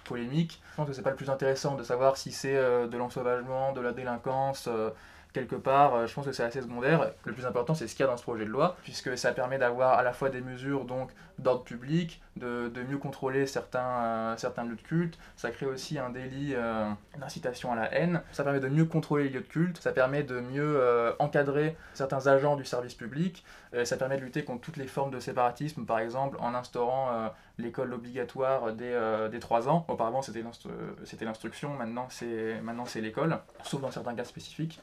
polémique. 0.03 0.61
Je 0.71 0.75
pense 0.75 0.87
que 0.87 0.93
c'est 0.93 1.01
pas 1.01 1.09
le 1.11 1.15
plus 1.15 1.29
intéressant 1.29 1.75
de 1.75 1.83
savoir 1.83 2.17
si 2.17 2.31
c'est 2.31 2.55
euh, 2.55 2.87
de 2.87 2.97
l'ensauvagement, 2.97 3.73
de 3.73 3.81
la 3.81 3.93
délinquance, 3.93 4.67
euh, 4.67 4.89
quelque 5.33 5.55
part, 5.55 5.95
euh, 5.95 6.07
je 6.07 6.13
pense 6.13 6.25
que 6.25 6.31
c'est 6.31 6.43
assez 6.43 6.61
secondaire. 6.61 7.11
Le 7.25 7.33
plus 7.33 7.45
important, 7.45 7.73
c'est 7.73 7.87
ce 7.87 7.95
qu'il 7.95 8.05
y 8.05 8.07
a 8.07 8.11
dans 8.11 8.17
ce 8.17 8.23
projet 8.23 8.45
de 8.45 8.49
loi, 8.49 8.77
puisque 8.83 9.17
ça 9.17 9.33
permet 9.33 9.57
d'avoir 9.57 9.97
à 9.97 10.03
la 10.03 10.13
fois 10.13 10.29
des 10.29 10.41
mesures 10.41 10.85
donc 10.85 11.11
d'ordre 11.39 11.63
public, 11.63 12.21
de, 12.37 12.69
de, 12.69 12.83
mieux 12.83 12.99
contrôler 12.99 13.47
certains, 13.47 13.79
euh, 13.79 14.37
certains 14.37 14.63
lieux 14.63 14.75
de 14.75 14.81
culte. 14.81 15.17
Ça 15.35 15.49
crée 15.49 15.65
aussi 15.65 15.97
un 15.97 16.11
délit 16.11 16.53
euh, 16.53 16.87
d'incitation 17.19 17.71
à 17.71 17.75
la 17.75 17.91
haine. 17.93 18.21
Ça 18.31 18.43
permet 18.43 18.59
de 18.59 18.67
mieux 18.69 18.85
contrôler 18.85 19.25
les 19.25 19.29
lieux 19.31 19.41
de 19.41 19.47
culte. 19.47 19.79
Ça 19.79 19.91
permet 19.91 20.21
de 20.21 20.39
mieux 20.39 20.79
encadrer 21.19 21.75
certains 21.93 22.27
agents 22.27 22.55
du 22.55 22.65
service 22.65 22.93
public. 22.93 23.43
ça 23.83 23.97
permet 23.97 24.17
de 24.17 24.21
lutter 24.21 24.43
contre 24.43 24.61
toutes 24.61 24.77
les 24.77 24.87
formes 24.87 25.11
de 25.11 25.19
séparatisme, 25.19 25.85
par 25.85 25.99
exemple 25.99 26.37
en 26.39 26.53
instaurant 26.53 27.31
l'école 27.57 27.93
obligatoire 27.93 28.73
des, 28.73 29.27
des 29.31 29.39
3 29.39 29.69
ans. 29.69 29.85
Auparavant, 29.87 30.21
c'était 30.21 31.25
l'instruction, 31.25 31.69
maintenant 31.75 32.07
c'est 32.09 33.01
l'école, 33.01 33.39
sauf 33.63 33.81
dans 33.81 33.91
certains 33.91 34.13
cas 34.13 34.25
spécifiques. 34.25 34.79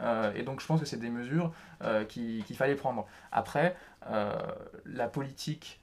Euh, 0.00 0.32
et 0.34 0.42
donc 0.42 0.60
je 0.60 0.66
pense 0.66 0.80
que 0.80 0.86
c'est 0.86 0.98
des 0.98 1.10
mesures 1.10 1.52
euh, 1.82 2.04
qu'il 2.04 2.56
fallait 2.56 2.74
prendre. 2.74 3.06
Après, 3.30 3.76
euh, 4.10 4.34
la 4.86 5.08
politique 5.08 5.80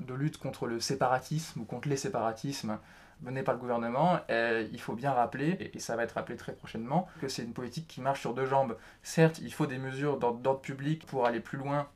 de 0.00 0.14
lutte 0.14 0.38
contre 0.38 0.66
le 0.66 0.80
séparatisme 0.80 1.60
ou 1.60 1.64
contre 1.66 1.86
les 1.86 1.98
séparatismes 1.98 2.78
menée 3.20 3.42
par 3.42 3.52
le 3.54 3.60
gouvernement, 3.60 4.18
il 4.30 4.80
faut 4.80 4.94
bien 4.94 5.12
rappeler, 5.12 5.70
et, 5.74 5.78
ça 5.78 5.94
va 5.94 6.04
être 6.04 6.12
rappelé 6.12 6.38
très 6.38 6.54
prochainement, 6.54 7.06
que 7.20 7.28
c'est 7.28 7.42
une 7.42 7.52
politique 7.52 7.86
qui 7.86 8.00
marche 8.00 8.20
sur 8.20 8.32
deux 8.32 8.46
jambes. 8.46 8.78
Certes, 9.02 9.40
il 9.40 9.52
faut 9.52 9.66
des 9.66 9.76
mesures 9.76 10.18
d'ordre 10.18 10.58
public 10.62 11.04
pour 11.04 11.26
aller 11.26 11.40
plus 11.40 11.58
loin 11.58 11.86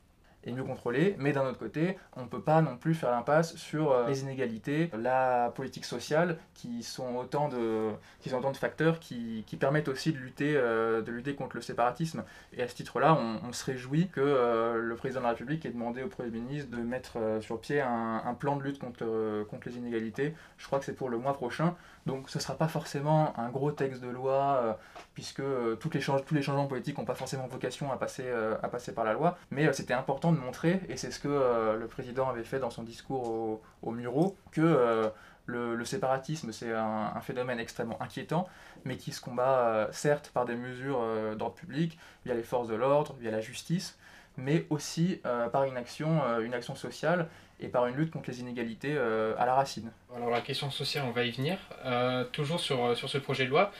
et 0.43 0.51
mieux 0.51 0.63
contrôlé, 0.63 1.15
mais 1.19 1.33
d'un 1.33 1.45
autre 1.45 1.59
côté, 1.59 1.97
on 2.15 2.23
ne 2.23 2.27
peut 2.27 2.41
pas 2.41 2.61
non 2.61 2.77
plus 2.77 2.93
faire 2.93 3.11
l'impasse 3.11 3.55
sur 3.55 3.91
euh, 3.91 4.07
les 4.07 4.21
inégalités, 4.21 4.89
la 4.97 5.51
politique 5.53 5.83
sociale, 5.83 6.37
qui 6.53 6.83
sont 6.83 7.15
autant 7.15 7.49
de, 7.49 7.91
qui 8.21 8.29
sont 8.29 8.37
autant 8.37 8.51
de 8.51 8.57
facteurs 8.57 8.99
qui, 8.99 9.43
qui 9.45 9.57
permettent 9.57 9.89
aussi 9.89 10.13
de 10.13 10.17
lutter, 10.17 10.55
euh, 10.55 11.01
de 11.01 11.11
lutter 11.11 11.35
contre 11.35 11.57
le 11.57 11.61
séparatisme. 11.61 12.23
Et 12.53 12.61
à 12.61 12.67
ce 12.67 12.75
titre-là, 12.75 13.17
on, 13.17 13.51
se 13.51 13.65
réjouit 13.65 14.09
que 14.09 14.21
euh, 14.21 14.75
le 14.77 14.95
président 14.95 15.21
de 15.21 15.25
la 15.25 15.31
République 15.31 15.65
ait 15.65 15.71
demandé 15.71 16.03
au 16.03 16.07
Premier 16.07 16.29
ministre 16.29 16.69
de 16.69 16.81
mettre 16.81 17.17
sur 17.41 17.59
pied 17.59 17.81
un, 17.81 18.21
un, 18.23 18.33
plan 18.33 18.55
de 18.55 18.63
lutte 18.63 18.79
contre, 18.79 19.43
contre 19.49 19.67
les 19.67 19.77
inégalités. 19.77 20.35
Je 20.57 20.67
crois 20.67 20.79
que 20.79 20.85
c'est 20.85 20.93
pour 20.95 21.09
le 21.09 21.17
mois 21.17 21.33
prochain. 21.33 21.75
Donc 22.07 22.29
ce 22.29 22.39
ne 22.39 22.41
sera 22.41 22.55
pas 22.55 22.67
forcément 22.67 23.37
un 23.37 23.49
gros 23.49 23.71
texte 23.71 24.01
de 24.01 24.07
loi, 24.07 24.79
puisque 25.13 25.43
toutes 25.79 25.93
les 25.93 26.01
tous 26.01 26.33
les 26.33 26.41
changements 26.41 26.65
politiques 26.67 26.97
n'ont 26.97 27.05
pas 27.05 27.15
forcément 27.15 27.47
vocation 27.47 27.91
à 27.91 27.97
passer, 27.97 28.25
passer 28.71 28.93
par 28.93 29.03
la 29.03 29.13
loi, 29.13 29.37
mais 29.51 29.71
c'était 29.73 29.93
important 29.93 30.31
de 30.31 30.37
montrer, 30.37 30.81
et 30.89 30.97
c'est 30.97 31.11
ce 31.11 31.19
que 31.19 31.27
euh, 31.27 31.77
le 31.77 31.87
président 31.87 32.29
avait 32.29 32.43
fait 32.43 32.59
dans 32.59 32.69
son 32.69 32.83
discours 32.83 33.27
au, 33.29 33.61
au 33.83 34.35
que 34.51 34.61
euh, 34.61 35.09
le, 35.45 35.85
séparatisme 35.85 36.51
c'est 36.51 36.73
un, 36.73 37.19
phénomène 37.21 37.59
extrêmement 37.59 38.01
inquiétant, 38.01 38.47
mais 38.85 38.97
qui 38.97 39.11
se 39.11 39.21
combat 39.21 39.59
euh, 39.59 39.87
certes 39.91 40.31
par 40.33 40.45
des 40.45 40.55
mesures 40.55 41.01
d'ordre 41.35 41.55
public, 41.55 41.97
via 42.25 42.33
les 42.33 42.43
forces 42.43 42.67
de 42.67 42.75
l'ordre, 42.75 43.15
via 43.19 43.31
la 43.31 43.41
justice, 43.41 43.97
mais 44.37 44.65
aussi 44.69 45.19
par 45.51 45.63
une 45.63 45.77
action, 45.77 46.21
une 46.39 46.53
action 46.53 46.75
sociale 46.75 47.27
et 47.59 47.67
par 47.67 47.87
une 47.87 47.95
lutte 47.95 48.11
contre 48.11 48.29
les 48.29 48.39
inégalités 48.39 48.97
à 48.97 49.45
la 49.45 49.55
racine. 49.55 49.91
Alors 50.15 50.29
la 50.29 50.41
question 50.41 50.69
sociale, 50.69 51.05
on 51.07 51.11
va 51.11 51.23
y 51.23 51.31
venir. 51.31 51.57
toujours 52.31 52.59
sur, 52.59 52.95
sur 52.95 53.09
ce 53.09 53.17
projet 53.17 53.45
de 53.45 53.49
loi, 53.49 53.71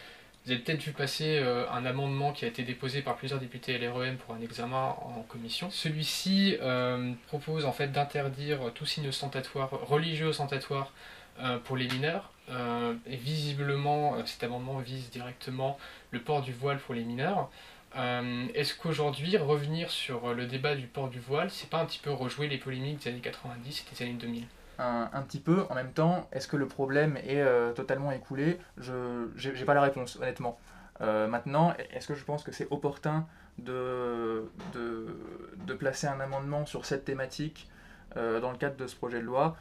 vous 0.48 0.54
avez 0.54 0.62
peut-être 0.62 0.82
vu 0.82 0.94
passer 0.94 1.40
euh, 1.40 1.70
un 1.70 1.86
amendement 1.86 2.32
qui 2.32 2.46
a 2.46 2.48
été 2.48 2.64
déposé 2.64 3.02
par 3.02 3.18
plusieurs 3.18 3.42
députés 3.42 3.78
LREM 3.78 4.16
pour 4.16 4.34
un 4.34 4.40
examen 4.40 4.96
en 5.02 5.26
commission. 5.28 5.70
Celui-ci 5.70 6.56
euh, 6.62 7.12
propose 7.28 7.66
en 7.66 7.74
fait 7.74 7.92
d'interdire 7.92 8.72
tout 8.74 8.86
signe 8.86 9.10
religieux 9.10 10.28
ostentatoire 10.28 10.94
euh, 11.42 11.58
pour 11.60 11.76
les 11.76 11.90
mineurs. 11.90 12.32
et 12.50 13.18
visiblement, 13.18 14.26
cet 14.26 14.42
amendement 14.46 14.78
vise 14.78 15.10
directement 15.10 15.78
le 16.12 16.22
port 16.22 16.42
du 16.42 16.54
voile 16.54 16.78
pour 16.78 16.96
les 16.96 17.04
mineurs. 17.04 17.50
Est-ce 17.96 18.76
qu'aujourd'hui, 18.76 19.38
revenir 19.38 19.90
sur 19.90 20.34
le 20.34 20.46
débat 20.46 20.76
du 20.76 20.88
port 20.88 21.10
du 21.10 21.20
voile, 21.20 21.50
c'est 21.50 21.70
pas 21.70 21.80
un 21.80 21.86
petit 21.86 22.00
peu 22.00 22.12
rejouer 22.12 22.48
les 22.48 22.58
polémiques 22.58 23.04
des 23.04 23.10
années 23.10 23.20
90 23.20 23.86
et 23.92 23.96
des 23.96 24.04
années 24.04 24.14
2000 24.14 24.46
un, 24.80 25.22
petit 25.24 25.40
peu. 25.40 25.66
En 25.70 25.76
même 25.76 25.92
temps, 25.92 26.28
est-ce 26.32 26.48
que 26.48 26.58
le 26.58 26.68
problème 26.68 27.18
est 27.18 27.42
euh, 27.42 27.74
totalement 27.74 28.12
écoulé? 28.12 28.60
Je 28.78 29.28
n'ai 29.50 29.66
pas 29.66 29.74
la 29.74 29.82
réponse, 29.82 30.18
honnêtement. 30.18 30.60
Euh, 31.02 31.28
maintenant, 31.28 31.74
est-ce 31.92 32.08
que 32.08 32.16
je 32.16 32.24
pense 32.24 32.44
que 32.44 32.52
c'est 32.52 32.68
opportun 32.72 33.28
de, 33.60 34.50
de, 34.74 35.74
placer 35.74 36.08
un 36.08 36.20
amendement 36.20 36.66
sur 36.66 36.86
cette 36.86 37.06
thématique 37.06 37.70
euh, 38.16 38.40
dans 38.40 38.52
le 38.52 38.58
cadre 38.58 38.76
de 38.78 38.88
ce 38.88 38.96
projet 38.96 39.20
de 39.20 39.26
loi? 39.26 39.56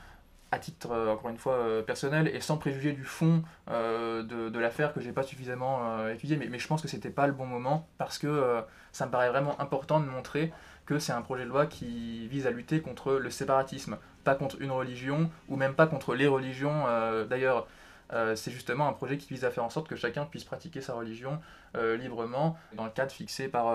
À 0.56 0.58
titre, 0.58 0.90
encore 0.90 1.30
une 1.30 1.38
fois, 1.38 1.84
personnel 1.86 2.28
et 2.28 2.40
sans 2.40 2.56
préjuger 2.56 2.92
du 2.92 3.04
fond 3.04 3.42
de, 3.68 4.48
de 4.48 4.58
l'affaire 4.58 4.92
que 4.92 5.00
j'ai 5.00 5.12
pas 5.12 5.22
suffisamment 5.22 6.08
étudié, 6.08 6.36
mais, 6.36 6.58
je 6.58 6.66
pense 6.66 6.82
que 6.82 6.88
c'était 6.88 7.10
pas 7.10 7.26
le 7.26 7.32
bon 7.32 7.46
moment 7.46 7.86
parce 7.98 8.18
que 8.18 8.62
ça 8.92 9.06
me 9.06 9.10
paraît 9.10 9.28
vraiment 9.28 9.60
important 9.60 10.00
de 10.00 10.06
montrer 10.06 10.52
que 10.86 10.98
c'est 10.98 11.12
un 11.12 11.20
projet 11.20 11.44
de 11.44 11.48
loi 11.48 11.66
qui 11.66 12.28
vise 12.28 12.46
à 12.46 12.50
lutter 12.50 12.80
contre 12.80 13.14
le 13.14 13.30
séparatisme, 13.30 13.98
pas 14.24 14.36
contre 14.36 14.56
une 14.60 14.70
religion, 14.70 15.30
ou 15.48 15.56
même 15.56 15.74
pas 15.74 15.86
contre 15.86 16.14
les 16.14 16.28
religions. 16.28 16.86
Euh, 16.86 17.24
d'ailleurs, 17.24 17.66
euh, 18.12 18.36
c'est 18.36 18.52
justement 18.52 18.88
un 18.88 18.92
projet 18.92 19.18
qui 19.18 19.28
vise 19.34 19.44
à 19.44 19.50
faire 19.50 19.64
en 19.64 19.70
sorte 19.70 19.88
que 19.88 19.96
chacun 19.96 20.24
puisse 20.24 20.44
pratiquer 20.44 20.80
sa 20.80 20.94
religion 20.94 21.40
euh, 21.76 21.96
librement, 21.96 22.56
dans 22.74 22.84
le 22.84 22.90
cadre 22.90 23.10
fixé 23.10 23.48
par 23.48 23.74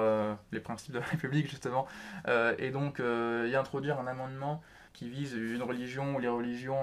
les 0.52 0.62
principes 0.62 0.94
de 0.94 1.00
la 1.00 1.06
République, 1.06 1.50
justement. 1.50 1.86
et 2.58 2.72
donc, 2.72 3.00
y 3.00 3.56
introduire 3.56 4.00
un 4.00 4.08
amendement 4.08 4.63
qui 4.93 5.10
vise 5.10 5.34
une 5.34 5.63
religion 5.63 6.15
ou 6.15 6.19
les 6.19 6.27
religions 6.27 6.80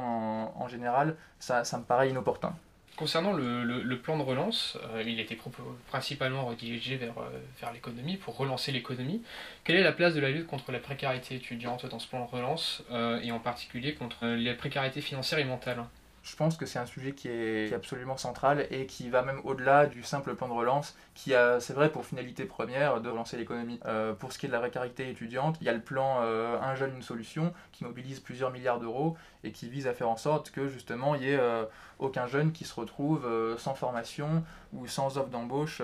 en, 0.60 0.68
général, 0.68 1.16
ça, 1.38 1.62
me 1.78 1.84
paraît 1.84 2.10
inopportun. 2.10 2.54
Concernant 2.96 3.32
le, 3.32 3.94
plan 3.96 4.18
de 4.18 4.22
relance, 4.22 4.76
euh, 4.92 5.04
il 5.06 5.20
était 5.20 5.38
principalement 5.86 6.44
redirigé 6.44 6.96
vers, 6.96 7.16
euh, 7.18 7.30
vers 7.60 7.72
l'économie, 7.72 8.16
pour 8.16 8.36
relancer 8.36 8.72
l'économie. 8.72 9.22
Quelle 9.62 9.76
est 9.76 9.84
la 9.84 9.92
place 9.92 10.14
de 10.14 10.20
la 10.20 10.30
lutte 10.30 10.48
contre 10.48 10.72
la 10.72 10.80
précarité 10.80 11.36
étudiante 11.36 11.86
dans 11.86 12.00
ce 12.00 12.08
plan 12.08 12.24
de 12.24 12.30
relance, 12.30 12.82
euh, 12.90 13.20
et 13.20 13.30
en 13.30 13.38
particulier 13.38 13.94
contre 13.94 14.26
la 14.26 14.54
précarité 14.54 15.00
financière 15.00 15.38
et 15.38 15.44
mentale 15.44 15.84
je 16.28 16.36
pense 16.36 16.58
que 16.58 16.66
c'est 16.66 16.78
un 16.78 16.86
sujet 16.86 17.12
qui 17.12 17.28
est, 17.28 17.72
absolument 17.72 18.16
central 18.16 18.66
et 18.70 18.86
qui 18.86 19.08
va 19.08 19.22
même 19.22 19.40
au-delà 19.44 19.86
du 19.86 20.02
simple 20.02 20.34
plan 20.34 20.48
de 20.48 20.52
relance, 20.52 20.94
qui 21.14 21.34
a, 21.34 21.58
c'est 21.58 21.72
vrai, 21.72 21.90
pour 21.90 22.04
finalité 22.04 22.44
première 22.44 23.00
de 23.00 23.08
relancer 23.08 23.38
l'économie. 23.38 23.80
Euh, 23.86 24.12
pour 24.12 24.32
ce 24.32 24.38
qui 24.38 24.46
est 24.46 24.48
de 24.48 24.52
la 24.52 24.60
précarité 24.60 25.08
étudiante, 25.08 25.56
il 25.60 25.66
y 25.66 25.70
a 25.70 25.72
le 25.72 25.80
plan 25.80 26.20
euh, 26.22 26.60
Un 26.60 26.74
jeune, 26.74 26.94
une 26.96 27.02
solution, 27.02 27.54
qui 27.72 27.84
mobilise 27.84 28.20
plusieurs 28.20 28.50
milliards 28.50 28.78
d'euros 28.78 29.16
et 29.42 29.52
qui 29.52 29.70
vise 29.70 29.86
à 29.86 29.94
faire 29.94 30.10
en 30.10 30.18
sorte 30.18 30.50
que 30.50 30.68
justement 30.68 31.14
il 31.14 31.22
n'y 31.22 31.28
ait 31.28 31.38
euh, 31.38 31.64
aucun 31.98 32.26
jeune 32.26 32.52
qui 32.52 32.64
se 32.64 32.74
retrouve 32.74 33.26
sans 33.56 33.74
formation 33.74 34.44
ou 34.74 34.86
sans 34.86 35.16
offre 35.16 35.30
d'embauche 35.30 35.80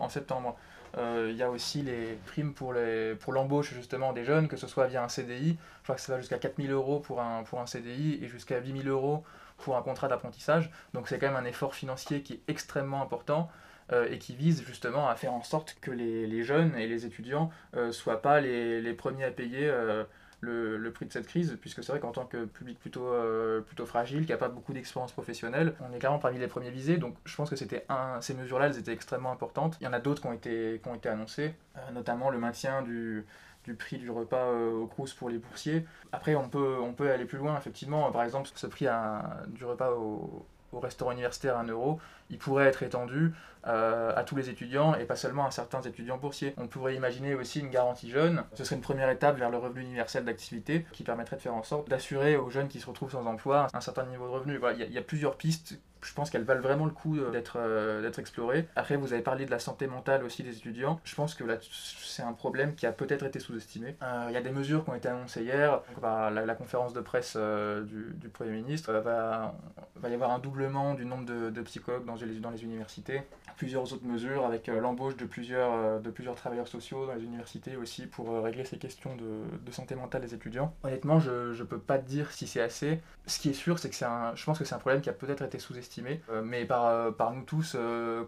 en 0.00 0.08
septembre. 0.08 0.56
Il 0.96 1.36
y 1.36 1.42
a 1.42 1.50
aussi 1.50 1.82
les 1.82 2.18
primes 2.26 2.52
pour, 2.52 2.72
les, 2.72 3.14
pour 3.14 3.32
l'embauche 3.32 3.72
justement 3.74 4.12
des 4.12 4.24
jeunes, 4.24 4.48
que 4.48 4.56
ce 4.56 4.66
soit 4.66 4.86
via 4.86 5.02
un 5.02 5.08
CDI. 5.08 5.56
Je 5.78 5.82
crois 5.84 5.94
que 5.94 6.00
ça 6.00 6.12
va 6.12 6.20
jusqu'à 6.20 6.38
4000 6.38 6.70
euros 6.70 7.00
pour 7.00 7.20
un, 7.20 7.42
pour 7.44 7.60
un 7.60 7.66
CDI 7.66 8.20
et 8.22 8.28
jusqu'à 8.28 8.58
8000 8.58 8.88
euros 8.88 9.24
pour 9.64 9.76
un 9.78 9.82
contrat 9.82 10.08
d'apprentissage. 10.08 10.70
Donc 10.92 11.08
c'est 11.08 11.18
quand 11.18 11.26
même 11.26 11.36
un 11.36 11.48
effort 11.48 11.74
financier 11.74 12.22
qui 12.22 12.34
est 12.34 12.40
extrêmement 12.48 13.02
important. 13.02 13.50
Euh, 13.92 14.08
et 14.10 14.18
qui 14.18 14.34
vise 14.34 14.64
justement 14.64 15.10
à 15.10 15.14
faire 15.14 15.34
en 15.34 15.42
sorte 15.42 15.76
que 15.82 15.90
les, 15.90 16.42
jeunes 16.42 16.74
et 16.74 16.86
les 16.86 17.04
étudiants 17.04 17.50
ne 17.74 17.80
euh, 17.80 17.92
soient 17.92 18.22
pas 18.22 18.40
les, 18.40 18.94
premiers 18.94 19.24
à 19.24 19.30
payer 19.30 19.68
euh, 19.68 20.04
le, 20.40 20.90
prix 20.90 21.04
de 21.04 21.12
cette 21.12 21.26
crise, 21.26 21.58
puisque 21.60 21.84
c'est 21.84 21.92
vrai 21.92 22.00
qu'en 22.00 22.12
tant 22.12 22.24
que 22.24 22.46
public 22.46 22.78
plutôt, 22.78 23.04
fragile, 23.84 24.24
qui 24.24 24.32
n'a 24.32 24.38
pas 24.38 24.48
beaucoup 24.48 24.72
d'expérience 24.72 25.12
professionnelle, 25.12 25.74
on 25.80 25.92
est 25.92 25.98
clairement 25.98 26.18
parmi 26.18 26.38
les 26.38 26.46
premiers 26.46 26.70
visés, 26.70 26.96
donc 26.96 27.14
je 27.26 27.36
pense 27.36 27.50
que 27.50 27.56
c'était 27.56 27.84
un, 27.90 28.22
ces 28.22 28.32
mesures-là, 28.32 28.68
elles 28.68 28.78
étaient 28.78 28.94
extrêmement 28.94 29.32
importantes. 29.32 29.76
Il 29.82 29.84
y 29.84 29.86
en 29.86 29.92
a 29.92 30.00
d'autres 30.00 30.22
qui 30.22 30.80
qui 30.80 30.88
ont 30.88 30.94
été 30.94 31.10
annoncées, 31.10 31.54
notamment 31.92 32.30
le 32.30 32.38
maintien 32.38 32.80
du, 32.80 33.26
du 33.64 33.74
prix 33.74 33.98
du 33.98 34.10
repas 34.10 34.52
au 34.52 34.86
Crous 34.86 35.12
pour 35.14 35.28
les 35.30 35.38
boursiers. 35.38 35.86
Après, 36.12 36.34
on 36.34 36.48
peut, 36.48 36.76
on 36.80 36.92
peut 36.92 37.10
aller 37.10 37.24
plus 37.24 37.38
loin, 37.38 37.56
effectivement. 37.56 38.10
Par 38.12 38.22
exemple, 38.22 38.48
ce 38.54 38.66
prix 38.66 38.86
du 39.48 39.64
repas 39.64 39.90
au, 39.92 40.46
au 40.74 40.80
restaurant 40.80 41.12
universitaire 41.12 41.56
à 41.56 41.60
1 41.60 41.68
euro, 41.68 41.98
il 42.34 42.38
pourrait 42.38 42.66
être 42.66 42.82
étendu 42.82 43.32
euh, 43.66 44.12
à 44.14 44.24
tous 44.24 44.36
les 44.36 44.50
étudiants 44.50 44.94
et 44.94 45.04
pas 45.04 45.16
seulement 45.16 45.46
à 45.46 45.50
certains 45.50 45.80
étudiants 45.80 46.18
boursiers. 46.18 46.52
On 46.58 46.66
pourrait 46.66 46.96
imaginer 46.96 47.34
aussi 47.34 47.60
une 47.60 47.70
garantie 47.70 48.10
jeune. 48.10 48.44
Ce 48.54 48.64
serait 48.64 48.76
une 48.76 48.82
première 48.82 49.08
étape 49.08 49.38
vers 49.38 49.50
le 49.50 49.56
revenu 49.56 49.82
universel 49.82 50.24
d'activité 50.24 50.84
qui 50.92 51.02
permettrait 51.02 51.36
de 51.36 51.40
faire 51.40 51.54
en 51.54 51.62
sorte 51.62 51.88
d'assurer 51.88 52.36
aux 52.36 52.50
jeunes 52.50 52.68
qui 52.68 52.80
se 52.80 52.86
retrouvent 52.86 53.12
sans 53.12 53.24
emploi 53.24 53.68
un 53.72 53.80
certain 53.80 54.04
niveau 54.04 54.26
de 54.26 54.32
revenu. 54.32 54.60
il 54.78 54.92
y, 54.92 54.98
a 54.98 55.02
plusieurs 55.02 55.36
pistes 55.36 55.78
je 56.02 56.12
pense 56.12 56.28
qu'elles 56.28 56.44
valent 56.44 56.60
vraiment 56.60 56.84
le 56.84 56.90
coup 56.90 57.16
euh, 57.16 57.30
d'être 57.30 57.56
euh, 57.56 58.02
d'être 58.02 58.18
explorées. 58.18 58.68
Après, 58.76 58.96
vous 58.96 59.14
avez 59.14 59.22
parlé 59.22 59.46
de 59.46 59.50
la 59.50 59.58
santé 59.58 59.86
mentale 59.86 60.22
aussi 60.22 60.42
des 60.42 60.54
étudiants. 60.54 61.00
Je 61.04 61.14
pense 61.14 61.34
que 61.34 61.44
là, 61.44 61.56
c'est 61.60 62.22
un 62.22 62.34
problème 62.34 62.74
qui 62.74 62.84
a 62.84 62.92
peut-être 62.92 63.24
été 63.24 63.40
sous-estimé. 63.40 63.96
Il 64.28 64.34
y 64.34 64.36
a 64.36 64.42
des 64.42 64.50
mesures 64.50 64.84
qui 64.84 64.90
ont 64.90 64.94
été 64.94 65.08
annoncées 65.08 65.42
hier. 65.42 65.80
la, 66.02 66.54
conférence 66.54 66.92
de 66.92 67.00
presse 67.00 67.36
du, 67.36 68.28
Premier 68.34 68.50
ministre 68.50 68.92
va, 68.92 69.54
y 70.02 70.12
avoir 70.12 70.30
un 70.30 70.38
doublement 70.38 70.94
du 70.94 71.06
nombre 71.06 71.24
de, 71.24 71.48
de 71.48 71.62
psychologues 71.62 72.04
dans 72.04 72.16
dans 72.40 72.50
les 72.50 72.64
universités 72.64 73.22
plusieurs 73.56 73.92
autres 73.92 74.04
mesures 74.04 74.44
avec 74.44 74.68
euh, 74.68 74.80
l'embauche 74.80 75.16
de 75.16 75.24
plusieurs, 75.24 75.72
euh, 75.72 75.98
de 75.98 76.10
plusieurs 76.10 76.34
travailleurs 76.34 76.68
sociaux 76.68 77.06
dans 77.06 77.14
les 77.14 77.24
universités 77.24 77.76
aussi 77.76 78.06
pour 78.06 78.30
euh, 78.30 78.40
régler 78.40 78.64
ces 78.64 78.78
questions 78.78 79.14
de, 79.16 79.42
de, 79.64 79.72
santé 79.72 79.94
mentale 79.94 80.22
des 80.22 80.34
étudiants. 80.34 80.74
Honnêtement, 80.82 81.20
je 81.20 81.56
ne 81.56 81.64
peux 81.64 81.78
pas 81.78 81.98
te 81.98 82.06
dire 82.06 82.30
si 82.32 82.46
c'est 82.46 82.60
assez. 82.60 83.00
Ce 83.26 83.38
qui 83.38 83.50
est 83.50 83.54
sûr, 83.54 83.78
c'est 83.78 83.90
que 83.90 84.04
un, 84.04 84.34
je 84.34 84.44
pense 84.44 84.58
que 84.58 84.64
c'est 84.64 84.74
un 84.74 84.78
problème 84.78 85.00
qui 85.00 85.08
a 85.08 85.12
peut-être 85.12 85.42
été 85.42 85.58
sous-estimé, 85.58 86.20
mais 86.42 86.64
par, 86.64 87.14
par 87.14 87.32
nous 87.32 87.42
tous 87.42 87.76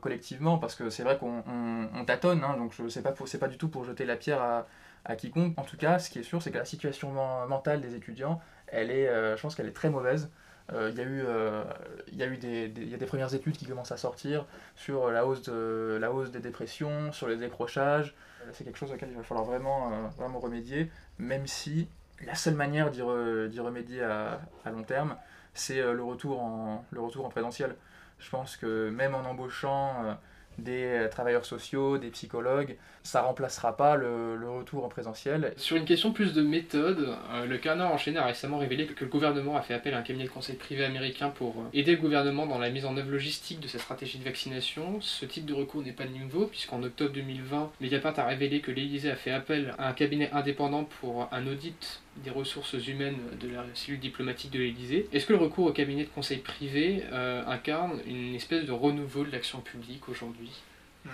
collectivement, 0.00 0.58
parce 0.58 0.74
que 0.74 0.90
c'est 0.90 1.02
vrai 1.02 1.18
qu'on 1.18 1.44
on, 1.46 2.04
tâtonne, 2.04 2.42
hein, 2.44 2.56
donc 2.56 2.72
je 2.72 2.88
sais 2.88 3.02
pas, 3.02 3.12
pas 3.12 3.48
du 3.48 3.58
tout 3.58 3.68
pour 3.68 3.84
jeter 3.84 4.04
la 4.04 4.16
pierre 4.16 4.40
à, 4.40 4.66
à 5.04 5.16
quiconque. 5.16 5.58
En 5.58 5.64
tout 5.64 5.76
cas, 5.76 5.98
ce 5.98 6.10
qui 6.10 6.18
est 6.18 6.22
sûr, 6.22 6.42
c'est 6.42 6.50
que 6.50 6.58
la 6.58 6.64
situation 6.64 7.12
mentale 7.46 7.80
des 7.80 7.94
étudiants, 7.94 8.40
elle 8.68 8.90
est, 8.90 9.06
je 9.36 9.40
pense 9.40 9.54
qu'elle 9.54 9.68
est 9.68 9.76
très 9.76 9.90
mauvaise. 9.90 10.30
Euh, 10.72 10.90
il 10.90 10.98
y 10.98 11.00
a 11.00 11.04
eu, 11.04 11.22
euh, 11.24 11.64
y 12.12 12.22
a 12.22 12.26
eu 12.26 12.36
des, 12.38 12.68
des, 12.68 12.84
y 12.86 12.94
a 12.94 12.96
des 12.96 13.06
premières 13.06 13.32
études 13.34 13.56
qui 13.56 13.66
commencent 13.66 13.92
à 13.92 13.96
sortir 13.96 14.46
sur 14.74 15.10
la 15.10 15.24
hausse, 15.24 15.42
de, 15.42 15.96
la 16.00 16.12
hausse 16.12 16.30
des 16.30 16.40
dépressions, 16.40 17.12
sur 17.12 17.28
les 17.28 17.36
décrochages. 17.36 18.14
Euh, 18.42 18.50
c'est 18.52 18.64
quelque 18.64 18.78
chose 18.78 18.92
auquel 18.92 19.10
il 19.10 19.16
va 19.16 19.22
falloir 19.22 19.46
vraiment, 19.46 20.08
vraiment 20.18 20.40
remédier, 20.40 20.90
même 21.18 21.46
si 21.46 21.88
la 22.24 22.34
seule 22.34 22.54
manière 22.54 22.90
d'y, 22.90 23.00
remédier 23.02 24.02
à, 24.02 24.40
à, 24.64 24.70
long 24.70 24.82
terme, 24.82 25.16
c'est 25.54 25.80
le, 25.80 26.02
retour 26.02 26.42
en, 26.42 26.84
le 26.90 27.00
retour 27.00 27.26
en 27.26 27.28
présentiel. 27.28 27.76
Je 28.18 28.30
pense 28.30 28.56
que 28.56 28.90
même 28.90 29.14
en 29.14 29.24
embauchant 29.24 30.18
des 30.58 30.84
euh, 30.84 31.08
travailleurs 31.08 31.44
sociaux, 31.44 31.98
des 31.98 32.08
psychologues. 32.08 32.76
Ça 33.02 33.22
remplacera 33.22 33.76
pas 33.76 33.96
le, 33.96 34.36
retour 34.48 34.84
en 34.84 34.88
présentiel. 34.88 35.52
Sur 35.56 35.76
une 35.76 35.84
question 35.84 36.12
plus 36.12 36.32
de 36.32 36.42
méthode, 36.42 37.16
euh, 37.32 37.46
le 37.46 37.58
Canard 37.58 37.92
enchaîné 37.92 38.18
a 38.18 38.26
récemment 38.26 38.58
révélé 38.58 38.86
que, 38.86 39.04
le 39.04 39.10
gouvernement 39.10 39.56
a 39.56 39.62
fait 39.62 39.74
appel 39.74 39.94
à 39.94 39.98
un 39.98 40.02
cabinet 40.02 40.24
de 40.24 40.30
conseil 40.30 40.56
privé 40.56 40.84
américain 40.84 41.28
pour 41.28 41.60
euh, 41.60 41.68
aider 41.72 41.92
le 41.92 42.00
gouvernement 42.00 42.46
dans 42.46 42.58
la 42.58 42.70
mise 42.70 42.84
en 42.84 42.96
œuvre 42.96 43.10
logistique 43.10 43.60
de 43.60 43.68
sa 43.68 43.78
stratégie 43.78 44.18
de 44.18 44.24
vaccination. 44.24 45.00
Ce 45.00 45.24
type 45.24 45.46
de 45.46 45.54
recours 45.54 45.82
n'est 45.82 45.92
pas 45.92 46.04
nouveau, 46.06 46.46
puisqu'en 46.46 46.82
octobre 46.82 47.12
2020, 47.12 47.72
Mediapart 47.80 48.18
a 48.18 48.26
révélé 48.26 48.60
que 48.60 48.70
l'Élysée 48.70 49.10
a 49.10 49.16
fait 49.16 49.30
appel 49.30 49.74
à 49.78 49.88
un 49.88 49.92
cabinet 49.92 50.30
indépendant 50.32 50.84
pour 50.84 51.28
un 51.32 51.46
audit 51.46 52.00
des 52.24 52.30
ressources 52.30 52.74
humaines 52.86 53.18
de 53.40 53.48
la 53.48 53.64
cellule 53.74 54.00
diplomatique 54.00 54.50
de 54.50 54.58
l'Élysée. 54.58 55.08
Est-ce 55.12 55.26
que 55.26 55.32
le 55.32 55.38
recours 55.38 55.66
au 55.66 55.72
cabinet 55.72 56.04
de 56.04 56.08
conseil 56.08 56.38
privé 56.38 57.02
incarne 57.46 58.00
une 58.06 58.34
espèce 58.34 58.64
de 58.64 58.72
renouveau 58.72 59.24
de 59.24 59.30
l'action 59.30 59.60
publique 59.60 60.08
aujourd'hui? 60.08 60.50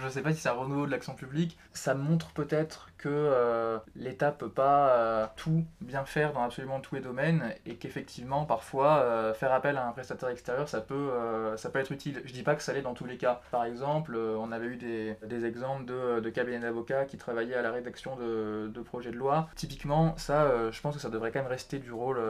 Je 0.00 0.04
ne 0.04 0.10
sais 0.10 0.22
pas 0.22 0.32
si 0.32 0.40
c'est 0.40 0.48
un 0.48 0.52
renouveau 0.52 0.86
de 0.86 0.90
l'action 0.90 1.14
publique, 1.14 1.58
ça 1.72 1.94
montre 1.94 2.30
peut-être 2.32 2.88
que 2.98 3.08
euh, 3.08 3.78
l'État 3.96 4.30
peut 4.30 4.48
pas 4.48 4.90
euh, 4.90 5.26
tout 5.36 5.64
bien 5.80 6.04
faire 6.04 6.32
dans 6.32 6.42
absolument 6.42 6.80
tous 6.80 6.94
les 6.94 7.00
domaines 7.00 7.52
et 7.66 7.74
qu'effectivement 7.74 8.44
parfois 8.44 8.98
euh, 8.98 9.34
faire 9.34 9.52
appel 9.52 9.76
à 9.76 9.86
un 9.86 9.92
prestataire 9.92 10.28
extérieur 10.28 10.68
ça 10.68 10.80
peut, 10.80 11.10
ça 11.56 11.70
peut 11.70 11.78
être 11.78 11.92
utile. 11.92 12.22
Je 12.24 12.32
dis 12.32 12.42
pas 12.42 12.54
que 12.54 12.62
ça 12.62 12.72
l'est 12.72 12.82
dans 12.82 12.94
tous 12.94 13.04
les 13.04 13.16
cas. 13.16 13.40
Par 13.50 13.64
exemple, 13.64 14.16
on 14.16 14.52
avait 14.52 14.66
eu 14.66 14.76
des, 14.76 15.44
exemples 15.44 15.84
de, 15.84 16.30
cabinets 16.30 16.60
d'avocats 16.60 17.04
qui 17.04 17.16
travaillaient 17.16 17.54
à 17.54 17.62
la 17.62 17.72
rédaction 17.72 18.16
de, 18.16 18.80
projets 18.82 19.10
de 19.10 19.16
loi. 19.16 19.48
Typiquement, 19.56 20.16
ça, 20.16 20.70
je 20.70 20.80
pense 20.80 20.94
que 20.94 21.00
ça 21.00 21.10
devrait 21.10 21.32
quand 21.32 21.40
même 21.40 21.48
rester 21.48 21.78
du 21.78 21.92
rôle, 21.92 22.20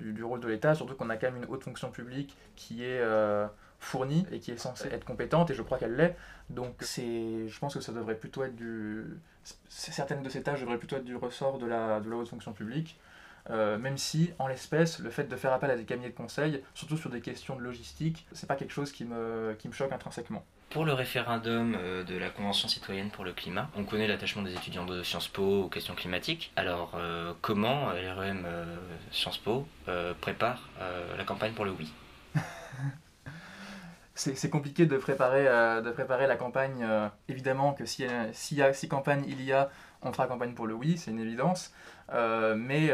du, 0.00 0.24
rôle 0.24 0.40
de 0.40 0.48
l'État, 0.48 0.74
surtout 0.74 0.94
qu'on 0.94 1.10
a 1.10 1.16
quand 1.16 1.30
même 1.30 1.42
une 1.42 1.48
haute 1.48 1.64
fonction 1.64 1.90
publique 1.90 2.36
qui 2.56 2.84
est 2.84 3.02
fournie 3.78 4.26
et 4.32 4.40
qui 4.40 4.50
est 4.50 4.56
censée 4.56 4.88
être 4.88 5.04
compétente, 5.04 5.50
et 5.50 5.54
je 5.54 5.62
crois 5.62 5.78
qu'elle 5.78 5.96
l'est. 5.96 6.16
Donc 6.50 6.76
c'est, 6.80 7.48
je 7.48 7.58
pense 7.58 7.74
que 7.74 7.80
ça 7.80 7.92
devrait 7.92 8.16
plutôt 8.16 8.42
être 8.44 8.56
du... 8.56 9.04
Certaines 9.68 10.22
de 10.22 10.28
ces 10.28 10.42
tâches 10.42 10.60
devraient 10.60 10.78
plutôt 10.78 10.96
être 10.96 11.04
du 11.04 11.16
ressort 11.16 11.58
de 11.58 11.66
la, 11.66 12.00
de 12.00 12.10
la 12.10 12.16
haute 12.16 12.28
fonction 12.28 12.52
publique. 12.52 12.98
Euh, 13.50 13.78
même 13.78 13.96
si, 13.96 14.30
en 14.38 14.46
l'espèce, 14.46 14.98
le 14.98 15.10
fait 15.10 15.24
de 15.24 15.36
faire 15.36 15.52
appel 15.52 15.70
à 15.70 15.76
des 15.76 15.84
cabinets 15.84 16.10
de 16.10 16.14
conseil, 16.14 16.62
surtout 16.74 16.96
sur 16.96 17.08
des 17.08 17.20
questions 17.20 17.56
de 17.56 17.62
logistique, 17.62 18.26
c'est 18.32 18.46
pas 18.46 18.56
quelque 18.56 18.72
chose 18.72 18.92
qui 18.92 19.04
me, 19.04 19.54
qui 19.58 19.68
me 19.68 19.72
choque 19.72 19.92
intrinsèquement. 19.92 20.44
Pour 20.70 20.84
le 20.84 20.92
référendum 20.92 21.74
euh, 21.78 22.04
de 22.04 22.16
la 22.18 22.28
Convention 22.28 22.68
citoyenne 22.68 23.10
pour 23.10 23.24
le 23.24 23.32
climat, 23.32 23.70
on 23.74 23.84
connaît 23.84 24.06
l'attachement 24.06 24.42
des 24.42 24.52
étudiants 24.52 24.84
de 24.84 25.02
Sciences 25.02 25.28
Po 25.28 25.64
aux 25.64 25.68
questions 25.68 25.94
climatiques. 25.94 26.52
Alors, 26.56 26.92
euh, 26.94 27.32
comment 27.40 27.90
l'REM 27.92 28.46
Sciences 29.12 29.38
Po 29.38 29.66
prépare 30.20 30.68
la 31.16 31.24
campagne 31.24 31.52
pour 31.52 31.64
le 31.64 31.70
oui? 31.72 31.90
c'est 34.18 34.50
compliqué 34.50 34.86
de 34.86 34.96
préparer, 34.96 35.46
euh, 35.46 35.92
préparer 35.92 36.26
la 36.26 36.36
campagne. 36.36 36.82
Euh, 36.82 37.08
évidemment 37.28 37.72
que 37.72 37.84
si, 37.86 38.04
si, 38.32 38.60
si, 38.72 38.88
campagne 38.88 39.24
il 39.28 39.42
y 39.42 39.52
a, 39.52 39.70
on 40.02 40.12
fera 40.12 40.26
campagne 40.26 40.54
pour 40.54 40.66
le 40.66 40.74
oui, 40.74 40.98
c'est 40.98 41.12
une 41.12 41.20
évidence. 41.20 41.72
Euh, 42.12 42.56
mais 42.56 42.86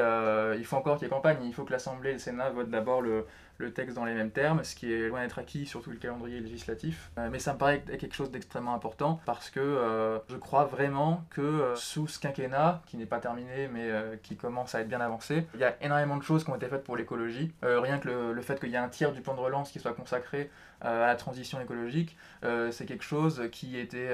il 0.58 0.64
faut 0.66 0.76
encore 0.76 0.98
qu'il 0.98 1.06
y 1.06 1.10
ait 1.10 1.14
campagne. 1.14 1.38
Il 1.44 1.54
faut 1.54 1.64
que 1.64 1.72
l'Assemblée 1.72 2.10
et 2.10 2.14
le 2.14 2.18
Sénat 2.18 2.50
votent 2.50 2.70
d'abord 2.70 3.00
le, 3.00 3.26
le 3.58 3.72
texte 3.72 3.96
dans 3.96 4.04
les 4.04 4.14
mêmes 4.14 4.30
termes, 4.30 4.64
ce 4.64 4.74
qui 4.74 4.92
est 4.92 5.08
loin 5.08 5.22
d'être 5.22 5.38
acquis, 5.38 5.66
surtout 5.66 5.90
le 5.90 5.96
calendrier 5.96 6.40
législatif. 6.40 7.10
Euh, 7.18 7.28
mais 7.30 7.38
ça 7.38 7.52
me 7.52 7.58
paraît 7.58 7.80
quelque 7.82 8.14
chose 8.14 8.30
d'extrêmement 8.30 8.74
important 8.74 9.20
parce 9.26 9.50
que 9.50 9.60
euh, 9.60 10.18
je 10.28 10.36
crois 10.36 10.64
vraiment 10.64 11.24
que 11.30 11.40
euh, 11.40 11.76
sous 11.76 12.08
ce 12.08 12.18
quinquennat, 12.18 12.82
qui 12.86 12.96
n'est 12.96 13.06
pas 13.06 13.20
terminé 13.20 13.68
mais 13.72 13.90
qui 14.22 14.36
commence 14.36 14.74
à 14.74 14.80
être 14.80 14.88
bien 14.88 15.00
avancé, 15.00 15.46
il 15.54 15.60
y 15.60 15.64
a 15.64 15.76
énormément 15.80 16.16
de 16.16 16.22
choses 16.22 16.44
qui 16.44 16.50
ont 16.50 16.56
été 16.56 16.66
faites 16.66 16.84
pour 16.84 16.96
l'écologie. 16.96 17.52
rien 17.62 17.98
que 17.98 18.08
le, 18.08 18.32
le 18.32 18.42
fait 18.42 18.58
qu'il 18.58 18.70
y 18.70 18.74
ait 18.74 18.78
un 18.78 18.88
tiers 18.88 19.12
du 19.12 19.20
plan 19.20 19.34
de 19.34 19.40
relance 19.40 19.70
qui 19.70 19.80
soit 19.80 19.92
consacré 19.92 20.50
à 20.80 21.06
la 21.06 21.16
transition 21.16 21.60
écologique, 21.60 22.16
c'est 22.42 22.86
quelque 22.86 23.04
chose 23.04 23.48
qui 23.52 23.78
était 23.78 24.10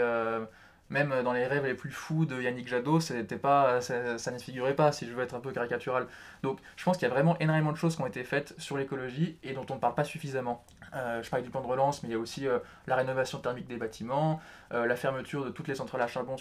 même 0.90 1.22
dans 1.22 1.32
les 1.32 1.46
rêves 1.46 1.64
les 1.64 1.74
plus 1.74 1.90
fous 1.90 2.26
de 2.26 2.40
Yannick 2.40 2.68
Jadot, 2.68 2.98
pas, 3.40 3.80
ça, 3.80 4.18
ça, 4.18 4.38
figurait 4.38 4.74
pas, 4.74 4.92
si 4.92 5.06
je 5.06 5.12
veux 5.12 5.22
être 5.22 5.34
un 5.34 5.40
peu 5.40 5.52
caricatural. 5.52 6.06
Donc 6.42 6.58
je 6.76 6.84
pense 6.84 6.96
qu'il 6.96 7.08
y 7.08 7.10
a 7.10 7.14
vraiment 7.14 7.38
énormément 7.38 7.72
de 7.72 7.76
choses 7.76 7.96
qui 7.96 8.02
ont 8.02 8.06
été 8.06 8.24
faites 8.24 8.54
sur 8.58 8.76
l'écologie 8.76 9.38
et 9.42 9.52
dont 9.52 9.64
on 9.70 9.74
ne 9.76 9.80
parle 9.80 9.94
pas 9.94 10.04
suffisamment. 10.04 10.64
Euh, 10.94 11.22
je 11.22 11.30
parle 11.30 11.42
du 11.42 11.50
plan 11.50 11.60
de 11.60 11.66
relance, 11.66 12.02
mais 12.02 12.08
il 12.08 12.12
y 12.12 12.14
a 12.14 12.18
aussi 12.18 12.48
euh, 12.48 12.58
la 12.86 12.96
rénovation 12.96 13.38
thermique 13.38 13.68
des 13.68 13.76
bâtiments, 13.76 14.40
euh, 14.72 14.86
la 14.86 14.96
fermeture 14.96 15.44
de 15.44 15.50
toutes 15.50 15.68
les 15.68 15.76
centrales 15.76 16.02
à 16.02 16.08
charbon 16.08 16.36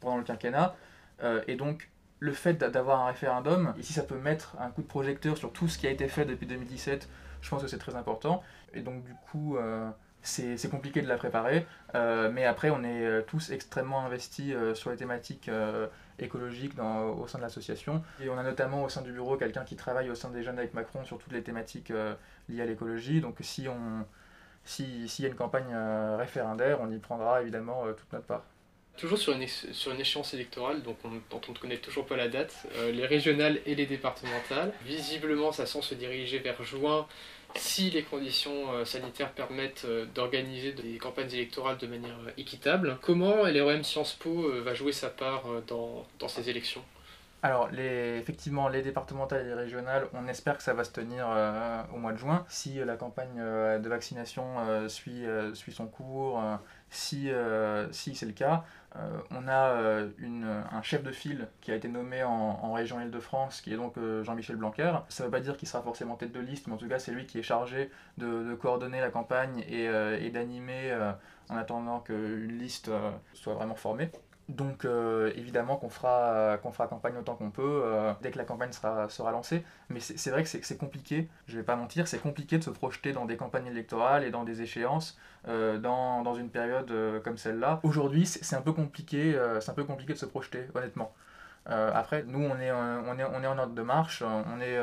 pendant 0.00 0.16
le 0.16 0.24
quinquennat. 0.24 0.74
et 1.46 1.56
donc 1.56 1.88
le 2.18 2.32
fait 2.32 2.54
d'avoir 2.54 3.00
un 3.00 3.06
référendum, 3.06 3.74
ici 3.78 3.92
ça 3.92 4.02
peut 4.02 4.18
mettre 4.18 4.56
un 4.60 4.70
coup 4.70 4.82
de 4.82 4.86
projecteur 4.86 5.36
sur 5.36 5.52
tout 5.52 5.68
ce 5.68 5.76
qui 5.76 5.86
a 5.86 5.90
été 5.90 6.08
fait 6.08 6.24
depuis 6.24 6.46
2017, 6.46 7.08
je 7.40 7.50
pense 7.50 7.62
que 7.62 7.68
c'est 7.68 7.78
très 7.78 7.96
important. 7.96 8.42
Et 8.74 8.80
donc 8.80 9.04
du 9.04 9.14
coup 9.30 9.56
c'est 10.22 10.70
compliqué 10.70 11.02
de 11.02 11.08
la 11.08 11.16
préparer, 11.16 11.66
euh, 11.94 12.30
mais 12.32 12.44
après 12.44 12.70
on 12.70 12.84
est 12.84 13.04
euh, 13.04 13.22
tous 13.22 13.50
extrêmement 13.50 14.04
investis 14.04 14.52
euh, 14.54 14.74
sur 14.74 14.90
les 14.90 14.96
thématiques 14.96 15.50
écologiques 16.18 16.76
dans, 16.76 17.10
au 17.10 17.26
sein 17.26 17.38
de 17.38 17.42
l'association. 17.42 18.02
Et 18.22 18.28
on 18.28 18.38
a 18.38 18.42
notamment 18.42 18.84
au 18.84 18.88
sein 18.88 19.02
du 19.02 19.12
bureau 19.12 19.36
quelqu'un 19.36 19.64
qui 19.64 19.76
travaille 19.76 20.10
au 20.10 20.14
sein 20.14 20.30
des 20.30 20.42
jeunes 20.42 20.58
avec 20.58 20.74
Macron 20.74 21.04
sur 21.04 21.18
toutes 21.18 21.32
les 21.32 21.42
thématiques 21.42 21.92
liées 22.48 22.62
à 22.62 22.66
l'écologie. 22.66 23.20
Donc 23.20 23.36
si 23.40 23.66
on 23.68 24.06
s'il 24.64 25.06
y 25.18 25.24
a 25.24 25.28
une 25.28 25.34
campagne 25.34 25.74
référendaire, 26.16 26.78
on 26.80 26.88
y 26.88 26.98
prendra 26.98 27.42
évidemment 27.42 27.84
toute 27.96 28.12
notre 28.12 28.26
part. 28.26 28.44
Toujours 28.96 29.18
sur 29.18 29.32
une, 29.32 29.48
sur 29.48 29.90
une 29.90 30.00
échéance 30.00 30.34
électorale 30.34 30.82
donc 30.82 30.98
dont 31.30 31.40
on 31.48 31.52
ne 31.52 31.58
connaît 31.58 31.78
toujours 31.78 32.06
pas 32.06 32.16
la 32.16 32.28
date, 32.28 32.66
les 32.92 33.06
régionales 33.06 33.58
et 33.66 33.74
les 33.74 33.86
départementales. 33.86 34.72
Visiblement, 34.84 35.50
ça 35.50 35.66
sent 35.66 35.82
se 35.82 35.94
diriger 35.96 36.38
vers 36.38 36.62
juin 36.62 37.08
si 37.56 37.90
les 37.90 38.02
conditions 38.02 38.72
euh, 38.72 38.84
sanitaires 38.84 39.32
permettent 39.32 39.84
euh, 39.84 40.06
d'organiser 40.14 40.72
des 40.72 40.98
campagnes 40.98 41.32
électorales 41.32 41.78
de 41.78 41.86
manière 41.86 42.18
euh, 42.26 42.30
équitable. 42.36 42.98
Comment 43.02 43.44
LRM 43.44 43.84
Sciences 43.84 44.14
Po 44.14 44.50
va 44.62 44.74
jouer 44.74 44.92
sa 44.92 45.08
part 45.08 45.44
dans, 45.66 46.04
ces 46.28 46.48
élections? 46.48 46.82
Alors, 47.42 47.70
effectivement, 47.72 48.68
les 48.68 48.82
départementales 48.82 49.44
et 49.44 49.48
les 49.48 49.54
régionales, 49.54 50.06
on 50.14 50.28
espère 50.28 50.56
que 50.56 50.62
ça 50.62 50.74
va 50.74 50.84
se 50.84 50.92
tenir 50.92 51.26
au 51.92 51.98
mois 51.98 52.12
de 52.12 52.18
juin. 52.18 52.44
Si 52.48 52.74
la 52.74 52.94
campagne 52.94 53.36
de 53.36 53.88
vaccination 53.88 54.88
suit, 54.88 55.24
suit 55.54 55.72
son 55.72 55.88
cours, 55.88 56.40
si, 56.88 57.30
si 57.90 58.14
c'est 58.14 58.26
le 58.26 58.32
cas, 58.32 58.64
euh, 58.96 59.20
on 59.30 59.48
a 59.48 59.70
euh, 59.70 60.10
un 60.70 60.82
chef 60.82 61.02
de 61.02 61.12
file 61.12 61.48
qui 61.60 61.72
a 61.72 61.74
été 61.74 61.88
nommé 61.88 62.22
en, 62.22 62.72
région 62.72 63.00
Île-de-France, 63.00 63.60
qui 63.60 63.72
est 63.72 63.76
donc 63.76 63.96
euh, 63.96 64.22
Jean-Michel 64.22 64.56
Blanquer. 64.56 64.92
Ça 65.08 65.22
ne 65.22 65.28
veut 65.28 65.30
pas 65.30 65.40
dire 65.40 65.56
qu'il 65.56 65.68
sera 65.68 65.82
forcément 65.82 66.16
tête 66.16 66.32
de 66.32 66.40
liste, 66.40 66.66
mais 66.66 66.74
en 66.74 66.76
tout 66.76 66.88
cas, 66.88 66.98
c'est 66.98 67.12
lui 67.12 67.26
qui 67.26 67.38
est 67.38 67.42
chargé 67.42 67.90
de, 68.18 68.54
coordonner 68.54 69.00
la 69.00 69.10
campagne 69.10 69.64
et, 69.68 70.30
d'animer 70.30 70.96
en 71.48 71.56
attendant 71.56 72.00
qu'une 72.00 72.58
liste 72.58 72.90
soit 73.34 73.54
vraiment 73.54 73.74
formée. 73.74 74.10
Donc 74.48 74.84
euh, 74.84 75.32
évidemment 75.36 75.76
qu'on 75.76 75.88
fera, 75.88 76.58
qu'on 76.62 76.72
fera 76.72 76.88
campagne 76.88 77.16
autant 77.16 77.36
qu'on 77.36 77.50
peut 77.50 77.82
euh, 77.84 78.12
dès 78.22 78.32
que 78.32 78.38
la 78.38 78.44
campagne 78.44 78.72
sera, 78.72 79.08
sera 79.08 79.30
lancée. 79.30 79.64
Mais 79.88 80.00
c'est 80.00 80.30
vrai 80.30 80.42
que 80.42 80.48
c'est 80.48 80.76
compliqué, 80.76 81.28
je 81.46 81.56
vais 81.56 81.62
pas 81.62 81.76
mentir, 81.76 82.08
c'est 82.08 82.18
compliqué 82.18 82.58
de 82.58 82.64
se 82.64 82.70
projeter 82.70 83.12
dans 83.12 83.24
des 83.24 83.36
campagnes 83.36 83.66
électorales 83.66 84.24
et 84.24 84.30
dans 84.30 84.42
des 84.42 84.60
échéances 84.60 85.16
euh, 85.48 85.78
dans, 85.78 86.22
dans, 86.22 86.34
une 86.34 86.50
période 86.50 86.92
comme 87.22 87.36
celle-là. 87.36 87.80
Aujourd'hui 87.84 88.26
c'est 88.26 88.56
un 88.56 88.62
peu 88.62 88.72
compliqué, 88.72 89.38
un 89.38 89.74
peu 89.74 89.84
compliqué 89.84 90.12
de 90.12 90.18
se 90.18 90.26
projeter, 90.26 90.66
honnêtement. 90.74 91.14
après, 91.66 92.24
nous 92.24 92.42
on 92.42 92.58
est, 92.58 92.72
on, 92.72 93.18
est, 93.18 93.24
on 93.24 93.42
est 93.42 93.46
en 93.46 93.58
ordre 93.58 93.74
de 93.74 93.82
marche, 93.82 94.22
on 94.22 94.60
est, 94.60 94.78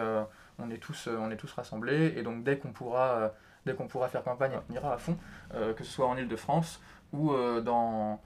on 0.57 0.69
est, 0.71 0.77
tous, 0.77 1.09
on 1.11 1.29
est 1.31 1.37
tous 1.37 1.51
rassemblés 1.51 2.13
et 2.15 2.23
donc 2.23 2.43
dès 2.43 2.57
qu'on 2.57 2.71
pourra, 2.71 3.33
dès 3.65 3.73
qu'on 3.73 3.87
pourra 3.87 4.07
faire 4.07 4.23
campagne, 4.23 4.53
on 4.69 4.73
ira 4.73 4.93
à 4.93 4.97
fond, 4.97 5.17
que 5.51 5.83
ce 5.83 5.91
soit 5.91 6.07
en 6.07 6.15
Ile-de-France 6.15 6.81
ou 7.11 7.33
dans 7.61 8.21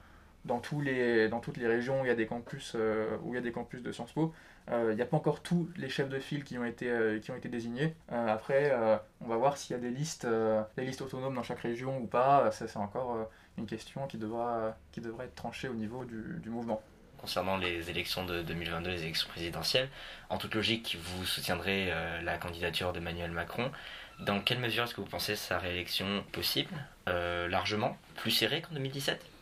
dans, 0.46 0.60
tous 0.60 0.82
les, 0.82 1.30
dans 1.30 1.40
toutes 1.40 1.58
les 1.58 1.68
régions 1.68 2.02
où 2.02 2.06
il 2.06 2.08
y 2.08 2.12
a 2.12 2.16
des 2.16 2.26
campus, 2.26 2.74
euh, 2.76 3.18
où 3.24 3.34
il 3.34 3.36
y 3.36 3.38
a 3.38 3.42
des 3.42 3.52
campus 3.52 3.82
de 3.82 3.92
Sciences 3.92 4.12
Po. 4.12 4.34
Euh, 4.72 4.90
il 4.92 4.96
n'y 4.96 5.02
a 5.02 5.06
pas 5.06 5.18
encore 5.18 5.42
tous 5.42 5.70
les 5.76 5.90
chefs 5.90 6.10
de 6.10 6.20
file 6.20 6.44
qui 6.44 6.58
ont 6.58 6.66
été, 6.66 6.90
euh, 6.90 7.20
qui 7.20 7.32
ont 7.32 7.36
été 7.36 7.50
désignés. 7.50 7.96
après, 8.10 8.74
on 9.22 9.28
va 9.28 9.38
voir 9.38 9.58
s'il 9.58 9.76
y 9.76 9.80
a 9.80 9.82
des 9.82 9.90
listes, 9.90 10.28
des 10.78 10.86
listes 10.86 11.02
autonomes 11.02 11.36
dans 11.36 11.44
chaque 11.44 11.60
région 11.60 11.98
ou 11.98 12.08
pas. 12.08 12.52
Ça, 12.52 12.68
c'est 12.68 12.78
encore 12.78 13.30
une 13.58 13.66
question 13.66 14.08
qui 14.08 14.18
devra, 14.18 14.76
qui 14.92 15.02
devra 15.02 15.26
être 15.26 15.36
tranchée 15.36 15.68
au 15.68 15.74
niveau 15.74 16.06
du, 16.06 16.40
du 16.42 16.50
mouvement 16.50 16.82
concernant 17.18 17.56
les 17.56 17.90
élections 17.90 18.26
de 18.26 18.42
2022, 18.42 18.90
les 18.90 19.04
élections 19.04 19.30
présidentielles. 19.30 19.88
En 20.30 20.38
toute 20.38 20.54
logique, 20.56 20.98
vous 21.02 21.26
soutiendrez 21.26 21.90
la 22.22 22.38
candidature 22.38 22.92
d'Emmanuel 22.92 23.32
Macron. 23.32 23.72
Dans 24.20 24.42
quelle 24.42 24.60
mesure 24.60 24.84
est-ce 24.84 24.94
que 24.94 25.00
vous 25.00 25.08
pensez 25.08 25.38
sa 25.38 25.58
réélection 25.58 26.24
possible? 26.34 26.74
Largement 27.08 27.98
Plus 28.16 28.32
serrée 28.32 28.62
qu'en 28.62 28.74
2017 28.74 29.33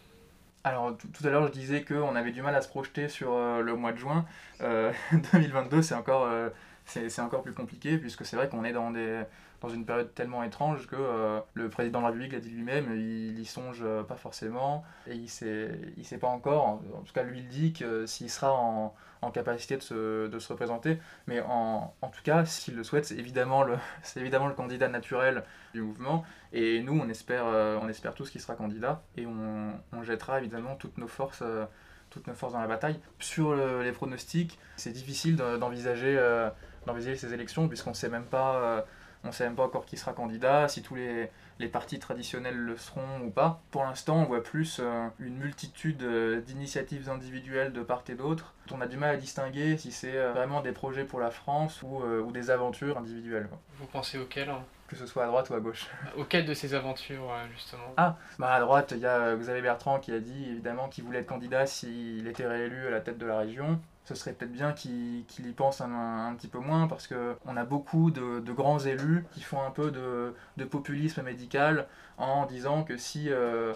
alors 0.63 0.95
tout, 0.97 1.27
à 1.27 1.29
l'heure 1.29 1.47
je 1.47 1.51
disais 1.51 1.83
qu'on 1.83 2.15
avait 2.15 2.31
du 2.31 2.41
mal 2.41 2.55
à 2.55 2.61
se 2.61 2.67
projeter 2.67 3.07
sur 3.09 3.33
euh, 3.33 3.61
le 3.61 3.75
mois 3.75 3.91
de 3.91 3.97
juin. 3.97 4.25
2022 4.59 5.77
euh, 5.77 5.81
c'est 5.81 5.95
encore, 5.95 6.25
euh, 6.25 6.49
c'est 6.85 7.19
encore 7.19 7.41
plus 7.41 7.53
compliqué 7.53 7.97
puisque 7.97 8.25
c'est 8.25 8.35
vrai 8.35 8.47
qu'on 8.47 8.63
est 8.63 8.73
dans, 8.73 8.91
des, 8.91 9.23
dans 9.61 9.69
une 9.69 9.85
période 9.85 10.13
tellement 10.13 10.43
étrange 10.43 10.87
que 10.87 11.41
le 11.53 11.69
président 11.69 11.99
de 11.99 12.03
la 12.03 12.09
République 12.09 12.33
l'a 12.33 12.39
dit 12.39 12.49
lui-même, 12.49 12.95
il 12.95 13.39
y 13.39 13.45
songe 13.45 13.85
pas 14.07 14.15
forcément 14.15 14.83
et 15.07 15.13
il 15.13 15.29
sait, 15.29 15.71
il 15.97 16.05
sait 16.05 16.17
pas 16.17 16.27
encore, 16.27 16.65
en, 16.67 17.01
tout 17.05 17.13
cas 17.13 17.23
lui 17.23 17.39
il 17.39 17.47
dit 17.47 17.73
que 17.73 18.05
s'il 18.07 18.29
sera 18.29 18.53
en, 18.53 18.95
en, 19.21 19.31
capacité 19.31 19.77
de 19.77 19.83
se, 19.83 20.27
de 20.27 20.39
se 20.39 20.51
représenter, 20.51 20.97
mais 21.27 21.41
en, 21.41 21.93
en 22.01 22.07
tout 22.09 22.23
cas 22.23 22.43
s'il 22.45 22.75
le 22.75 22.83
souhaite 22.83 23.05
c'est 23.05 23.17
évidemment, 23.17 23.63
le, 23.63 23.77
évidemment 24.15 24.47
le 24.47 24.55
candidat 24.55 24.87
naturel 24.87 25.43
du 25.73 25.81
mouvement 25.81 26.25
et 26.53 26.81
nous, 26.81 26.99
on 26.99 27.07
espère, 27.07 27.45
euh, 27.45 27.79
on 27.81 27.87
espère 27.87 28.13
tous 28.13 28.29
qu'il 28.29 28.41
sera 28.41 28.55
candidat 28.55 29.01
et 29.15 29.25
on, 29.25 29.71
on, 29.93 30.03
jettera 30.03 30.39
évidemment 30.39 30.75
toutes 30.75 30.97
nos 30.97 31.07
forces. 31.07 31.41
Euh, 31.41 31.65
toutes 32.09 32.27
nos 32.27 32.33
forces 32.33 32.51
dans 32.51 32.59
la 32.59 32.67
bataille. 32.67 32.99
Sur 33.19 33.55
les 33.55 33.91
pronostics, 33.93 34.59
c'est 34.75 34.91
difficile 34.91 35.37
d'envisager 35.37 36.17
euh, 36.19 36.49
d'envisager 36.85 37.15
ces 37.15 37.33
élections 37.33 37.69
puisqu'on 37.69 37.91
ne 37.91 37.95
sait 37.95 38.09
même 38.09 38.25
pas 38.25 38.85
on 39.23 39.31
sait 39.31 39.43
même 39.43 39.55
pas 39.55 39.65
encore 39.65 39.85
qui 39.85 39.97
sera 39.97 40.13
candidat, 40.13 40.67
si 40.67 40.81
tous 40.81 40.95
les, 40.95 41.29
les 41.59 41.67
partis 41.67 41.99
traditionnels 41.99 42.57
le 42.57 42.77
seront 42.77 43.21
ou 43.23 43.29
pas. 43.29 43.61
Pour 43.71 43.83
l'instant, 43.83 44.17
on 44.17 44.25
voit 44.25 44.43
plus 44.43 44.81
une 45.19 45.37
multitude 45.37 46.03
d'initiatives 46.45 47.09
individuelles 47.09 47.73
de 47.73 47.81
part 47.81 48.03
et 48.09 48.15
d'autre. 48.15 48.53
On 48.71 48.81
a 48.81 48.87
du 48.87 48.97
mal 48.97 49.15
à 49.15 49.17
distinguer 49.17 49.77
si 49.77 49.91
c'est 49.91 50.17
vraiment 50.31 50.61
des 50.61 50.71
projets 50.71 51.03
pour 51.03 51.19
la 51.19 51.29
France 51.29 51.83
ou, 51.83 52.01
ou 52.03 52.31
des 52.31 52.49
aventures 52.49 52.97
individuelles. 52.97 53.49
Vous 53.77 53.85
pensez 53.85 54.17
auxquelles 54.17 54.49
hein? 54.49 54.63
Que 54.91 54.97
ce 54.97 55.05
soit 55.05 55.23
à 55.23 55.27
droite 55.27 55.49
ou 55.49 55.53
à 55.53 55.61
gauche. 55.61 55.87
Auquel 56.17 56.45
de 56.45 56.53
ces 56.53 56.73
aventures, 56.73 57.31
euh, 57.31 57.45
justement? 57.53 57.93
Ah, 57.95 58.17
bah 58.37 58.53
à 58.53 58.59
droite, 58.59 58.91
il 58.93 58.99
y 58.99 59.05
a 59.05 59.19
euh, 59.19 59.37
Xavier 59.37 59.61
Bertrand 59.61 59.99
qui 59.99 60.11
a 60.11 60.19
dit 60.19 60.49
évidemment 60.49 60.89
qu'il 60.89 61.05
voulait 61.05 61.19
être 61.19 61.27
candidat 61.27 61.65
s'il 61.65 62.27
était 62.27 62.45
réélu 62.45 62.87
à 62.87 62.89
la 62.89 62.99
tête 62.99 63.17
de 63.17 63.25
la 63.25 63.37
région. 63.37 63.79
Ce 64.05 64.15
serait 64.15 64.33
peut-être 64.33 64.51
bien 64.51 64.73
qu'il 64.73 65.25
y 65.39 65.51
pense 65.53 65.79
un, 65.81 66.33
petit 66.35 66.47
peu 66.47 66.59
moins 66.59 66.87
parce 66.87 67.07
qu'on 67.07 67.57
a 67.57 67.63
beaucoup 67.63 68.11
de, 68.11 68.51
grands 68.51 68.79
élus 68.79 69.25
qui 69.31 69.41
font 69.41 69.61
un 69.61 69.71
peu 69.71 69.91
de, 69.91 70.65
populisme 70.65 71.21
médical 71.21 71.87
en 72.17 72.45
disant 72.45 72.83
que 72.83 72.97
si. 72.97 73.29
Euh, 73.29 73.73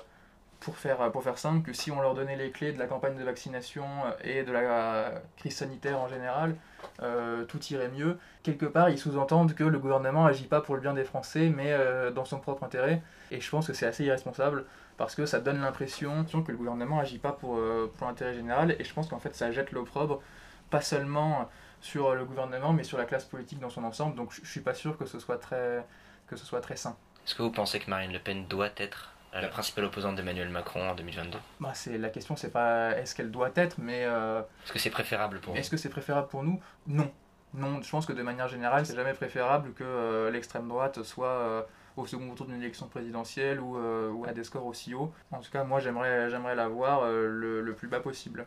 pour 0.62 0.78
faire, 0.78 1.12
faire 1.22 1.38
simple, 1.38 1.62
que 1.64 1.74
si 1.74 1.92
on 1.92 2.02
leur 2.02 2.16
donnait 2.16 2.38
les 2.38 2.50
clés 2.50 2.72
de 2.72 2.80
la 2.80 2.88
campagne 2.88 3.16
de 3.16 3.24
vaccination 3.24 3.86
et 4.24 4.44
de 4.44 4.52
la 4.52 5.22
crise 5.38 5.56
sanitaire 5.56 6.00
en 6.00 6.08
général, 6.08 6.56
euh, 7.04 7.46
tout 7.46 7.64
irait 7.66 7.90
mieux. 7.90 8.18
Quelque 8.42 8.66
part, 8.66 8.90
ils 8.90 8.98
sous-entendent 8.98 9.54
que 9.54 9.64
le 9.64 9.78
gouvernement 9.80 10.26
agit 10.26 10.48
pas 10.48 10.62
pour 10.62 10.76
le 10.76 10.82
bien 10.82 10.94
des 10.94 11.04
Français, 11.04 11.52
mais 11.56 11.72
euh, 11.72 12.10
dans 12.12 12.26
son 12.26 12.40
propre 12.40 12.64
intérêt. 12.64 13.02
Et 13.32 13.42
je 13.42 13.50
pense 13.50 13.68
que 13.68 13.74
c'est 13.74 13.86
assez 13.86 14.06
irresponsable 14.06 14.66
parce 14.98 15.16
que 15.16 15.26
ça 15.26 15.40
donne 15.40 15.62
l'impression 15.62 16.24
que 16.26 16.52
le 16.52 16.58
gouvernement 16.58 17.00
agit 17.00 17.18
pas 17.18 17.32
pour, 17.32 17.58
euh, 17.58 17.92
pour 17.98 18.08
l'intérêt 18.08 18.34
général. 18.34 18.76
Et 18.80 18.84
je 18.84 18.94
pense 18.94 19.08
qu'en 19.08 19.20
fait, 19.20 19.36
ça 19.36 19.52
jette 19.52 19.72
l'opprobre, 19.72 20.22
pas 20.70 20.82
seulement 20.82 21.50
sur 21.82 22.16
le 22.16 22.26
gouvernement, 22.26 22.74
mais 22.74 22.84
sur 22.84 22.98
la 22.98 23.06
classe 23.06 23.26
politique 23.26 23.60
dans 23.60 23.70
son 23.70 23.84
ensemble. 23.84 24.16
Donc 24.16 24.34
je 24.34 24.50
suis 24.50 24.62
pas 24.62 24.74
sûr 24.74 24.98
que 24.98 25.06
ce 25.06 25.20
soit 25.20 25.38
très, 25.38 25.86
que 26.28 26.36
ce 26.36 26.46
soit 26.46 26.62
très 26.62 26.76
sain. 26.76 26.96
Est-ce 27.26 27.36
que 27.36 27.44
vous 27.44 27.52
pensez 27.52 27.80
que 27.80 27.90
Marine 27.90 28.14
Le 28.14 28.20
Pen 28.20 28.48
doit 28.48 28.70
être 28.78 29.16
la 29.42 29.48
principale 29.50 29.86
opposante 29.86 30.16
d'Emmanuel 30.16 30.50
Macron 30.50 30.90
en 30.90 30.96
2022 30.96 31.38
bah, 31.60 31.72
c'est 31.74 31.98
La 31.98 32.10
question, 32.10 32.36
c'est 32.36 32.52
pas 32.52 32.98
est-ce 32.98 33.16
qu'elle 33.16 33.32
doit 33.32 33.52
être, 33.56 33.78
mais. 33.80 34.06
Euh, 34.06 34.42
est-ce 34.64 34.74
que 34.74 34.80
c'est 34.80 34.90
préférable 34.90 35.40
pour 35.40 35.54
nous 35.54 35.60
Est-ce 35.60 35.70
que 35.70 35.78
c'est 35.78 35.90
préférable 35.90 36.28
pour 36.28 36.44
nous? 36.44 36.60
Non. 36.88 37.12
Non, 37.54 37.82
je 37.82 37.90
pense 37.90 38.06
que 38.06 38.14
de 38.14 38.22
manière 38.22 38.48
générale, 38.48 38.86
c'est 38.86 38.96
jamais 38.96 39.14
préférable 39.14 39.74
que 39.74 39.84
euh, 39.84 40.30
l'extrême 40.30 40.68
droite 40.68 41.04
soit 41.04 41.28
euh, 41.28 41.62
au 41.98 42.06
second 42.06 42.34
tour 42.36 42.46
d'une 42.46 42.62
élection 42.62 42.88
présidentielle 42.88 43.60
ou, 43.60 43.78
ou, 43.78 44.26
à 44.26 44.34
des 44.34 44.44
scores 44.44 44.66
aussi 44.66 44.94
hauts. 44.94 45.14
En 45.32 45.40
tout 45.40 45.52
cas, 45.52 45.64
moi, 45.64 45.80
j'aimerais, 45.80 46.30
j'aimerais 46.30 46.56
la 46.56 46.68
voir 46.68 47.10
le, 47.10 47.62
le, 47.62 47.74
plus 47.74 47.88
bas 47.88 48.00
possible. 48.00 48.46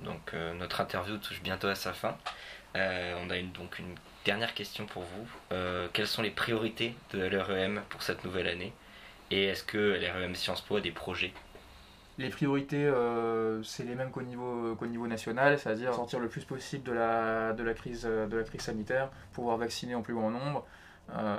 Donc, 0.00 0.34
notre 0.58 0.80
interview 0.80 1.16
touche 1.18 1.42
bientôt 1.42 1.68
à 1.68 1.74
sa 1.74 1.92
fin. 1.92 2.16
on 2.74 3.30
a 3.30 3.36
une, 3.36 3.52
donc 3.52 3.78
une 3.78 3.94
dernière 4.24 4.54
question 4.54 4.86
pour 4.86 5.02
vous. 5.02 5.56
quelles 5.92 6.06
sont 6.06 6.22
les 6.22 6.30
priorités 6.30 6.94
de 7.12 7.20
l'REM 7.20 7.82
pour 7.88 8.02
cette 8.02 8.24
nouvelle 8.24 8.48
année? 8.48 8.72
Et 9.30 9.46
est-ce 9.46 9.64
que 9.64 9.78
l'REM 9.78 10.34
Sciences 10.34 10.60
Po 10.60 10.76
a 10.76 10.80
des 10.80 10.92
projets? 10.92 11.32
Les 12.16 12.28
priorités, 12.28 12.86
euh, 12.86 13.60
c'est 13.64 13.82
les 13.82 13.96
mêmes 13.96 14.12
qu'au 14.12 14.22
niveau, 14.22 14.76
qu'au 14.76 14.86
niveau 14.86 15.08
national, 15.08 15.58
c'est-à-dire 15.58 15.92
sortir 15.94 16.20
le 16.20 16.28
plus 16.28 16.44
possible 16.44 16.84
de 16.84 16.92
la, 16.92 17.52
de, 17.52 17.64
la 17.64 17.74
crise, 17.74 18.04
de 18.04 18.36
la 18.36 18.44
crise 18.44 18.60
sanitaire, 18.60 19.10
pouvoir 19.32 19.56
vacciner 19.56 19.96
en 19.96 20.02
plus 20.02 20.14
grand 20.14 20.30
nombre. 20.30 20.64
Euh, 21.12 21.36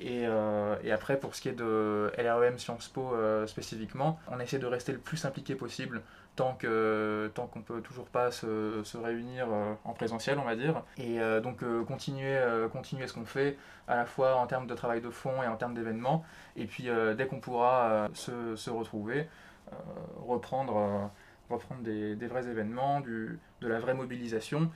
et, 0.00 0.26
euh, 0.26 0.76
et, 0.82 0.92
après, 0.92 1.18
pour 1.18 1.34
ce 1.34 1.40
qui 1.40 1.48
est 1.48 1.52
de 1.52 2.12
LREM 2.16 2.58
Sciences 2.58 2.88
Po 2.88 3.14
spécifiquement, 3.46 4.18
on 4.30 4.38
essaie 4.40 4.58
de 4.58 4.66
rester 4.66 4.92
le 4.92 4.98
plus 4.98 5.24
impliqué 5.24 5.54
possible 5.54 6.02
tant 6.38 6.54
que 6.54 7.30
tant 7.34 7.48
qu'on 7.48 7.62
peut 7.62 7.80
toujours 7.80 8.06
pas 8.06 8.30
se, 8.30 8.80
se, 8.84 8.96
réunir 8.96 9.48
euh, 9.50 9.74
en 9.84 9.92
présentiel 9.92 10.38
on 10.38 10.44
va 10.44 10.54
dire. 10.54 10.84
Et 10.96 11.20
euh, 11.20 11.40
donc 11.40 11.64
euh, 11.64 11.82
continuer 11.84 12.40
continuer 12.70 13.08
ce 13.08 13.12
qu'on 13.12 13.24
fait 13.24 13.58
à 13.88 13.96
la 13.96 14.06
fois 14.06 14.36
en 14.36 14.46
termes 14.46 14.68
de 14.68 14.74
travail 14.74 15.00
de 15.00 15.10
fond 15.10 15.42
et 15.42 15.48
en 15.48 15.56
termes 15.56 15.74
d'événements. 15.74 16.24
Et 16.54 16.66
puis 16.66 16.88
dès 17.16 17.26
qu'on 17.26 17.40
pourra 17.40 18.08
se, 18.14 18.54
se, 18.54 18.70
retrouver 18.70 19.28
reprendre 20.26 21.10
reprendre 21.50 21.80
des, 21.82 22.14
des, 22.14 22.26
vrais 22.26 22.46
événements 22.46 23.00
du, 23.00 23.38
de 23.60 23.68
la 23.68 23.80
vraie 23.80 23.94
mobilisation 23.94 24.70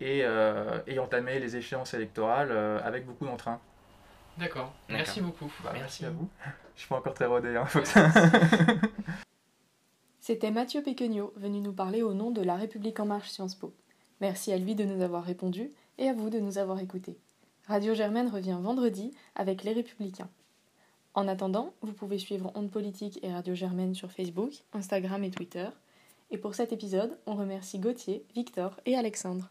et, 0.00 0.24
et 0.86 0.98
entamer 0.98 1.40
les 1.40 1.56
échéances 1.56 1.94
électorales 1.94 2.52
avec 2.84 3.06
beaucoup 3.06 3.26
d'entrain 3.26 3.60
D'accord, 4.38 4.72
merci 4.88 5.20
beaucoup. 5.20 5.52
Bah, 5.64 5.72
merci. 5.74 6.04
à 6.04 6.10
vous. 6.10 6.28
Je 6.76 6.80
suis 6.80 6.88
pas 6.88 6.98
encore 6.98 7.14
très 7.14 7.26
rodé. 7.26 7.56
Hein, 7.56 7.66
C'était 10.20 10.50
Mathieu 10.50 10.82
Péquegnot 10.82 11.32
venu 11.36 11.60
nous 11.60 11.72
parler 11.72 12.02
au 12.02 12.14
nom 12.14 12.30
de 12.30 12.42
La 12.42 12.54
République 12.54 13.00
en 13.00 13.06
marche 13.06 13.30
Sciences 13.30 13.56
Po. 13.56 13.74
Merci 14.20 14.52
à 14.52 14.58
lui 14.58 14.74
de 14.74 14.84
nous 14.84 15.02
avoir 15.02 15.24
répondu 15.24 15.70
et 15.96 16.08
à 16.08 16.12
vous 16.12 16.30
de 16.30 16.38
nous 16.38 16.58
avoir 16.58 16.78
écoutés. 16.80 17.18
Radio 17.66 17.94
Germaine 17.94 18.28
revient 18.28 18.58
vendredi 18.60 19.12
avec 19.34 19.64
Les 19.64 19.72
Républicains. 19.72 20.30
En 21.14 21.26
attendant, 21.26 21.74
vous 21.82 21.92
pouvez 21.92 22.18
suivre 22.18 22.52
Onde 22.54 22.70
Politique 22.70 23.18
et 23.24 23.32
Radio 23.32 23.54
Germaine 23.54 23.94
sur 23.94 24.12
Facebook, 24.12 24.52
Instagram 24.72 25.24
et 25.24 25.30
Twitter. 25.30 25.68
Et 26.30 26.38
pour 26.38 26.54
cet 26.54 26.72
épisode, 26.72 27.18
on 27.26 27.34
remercie 27.34 27.78
Gauthier, 27.80 28.24
Victor 28.34 28.78
et 28.86 28.96
Alexandre. 28.96 29.50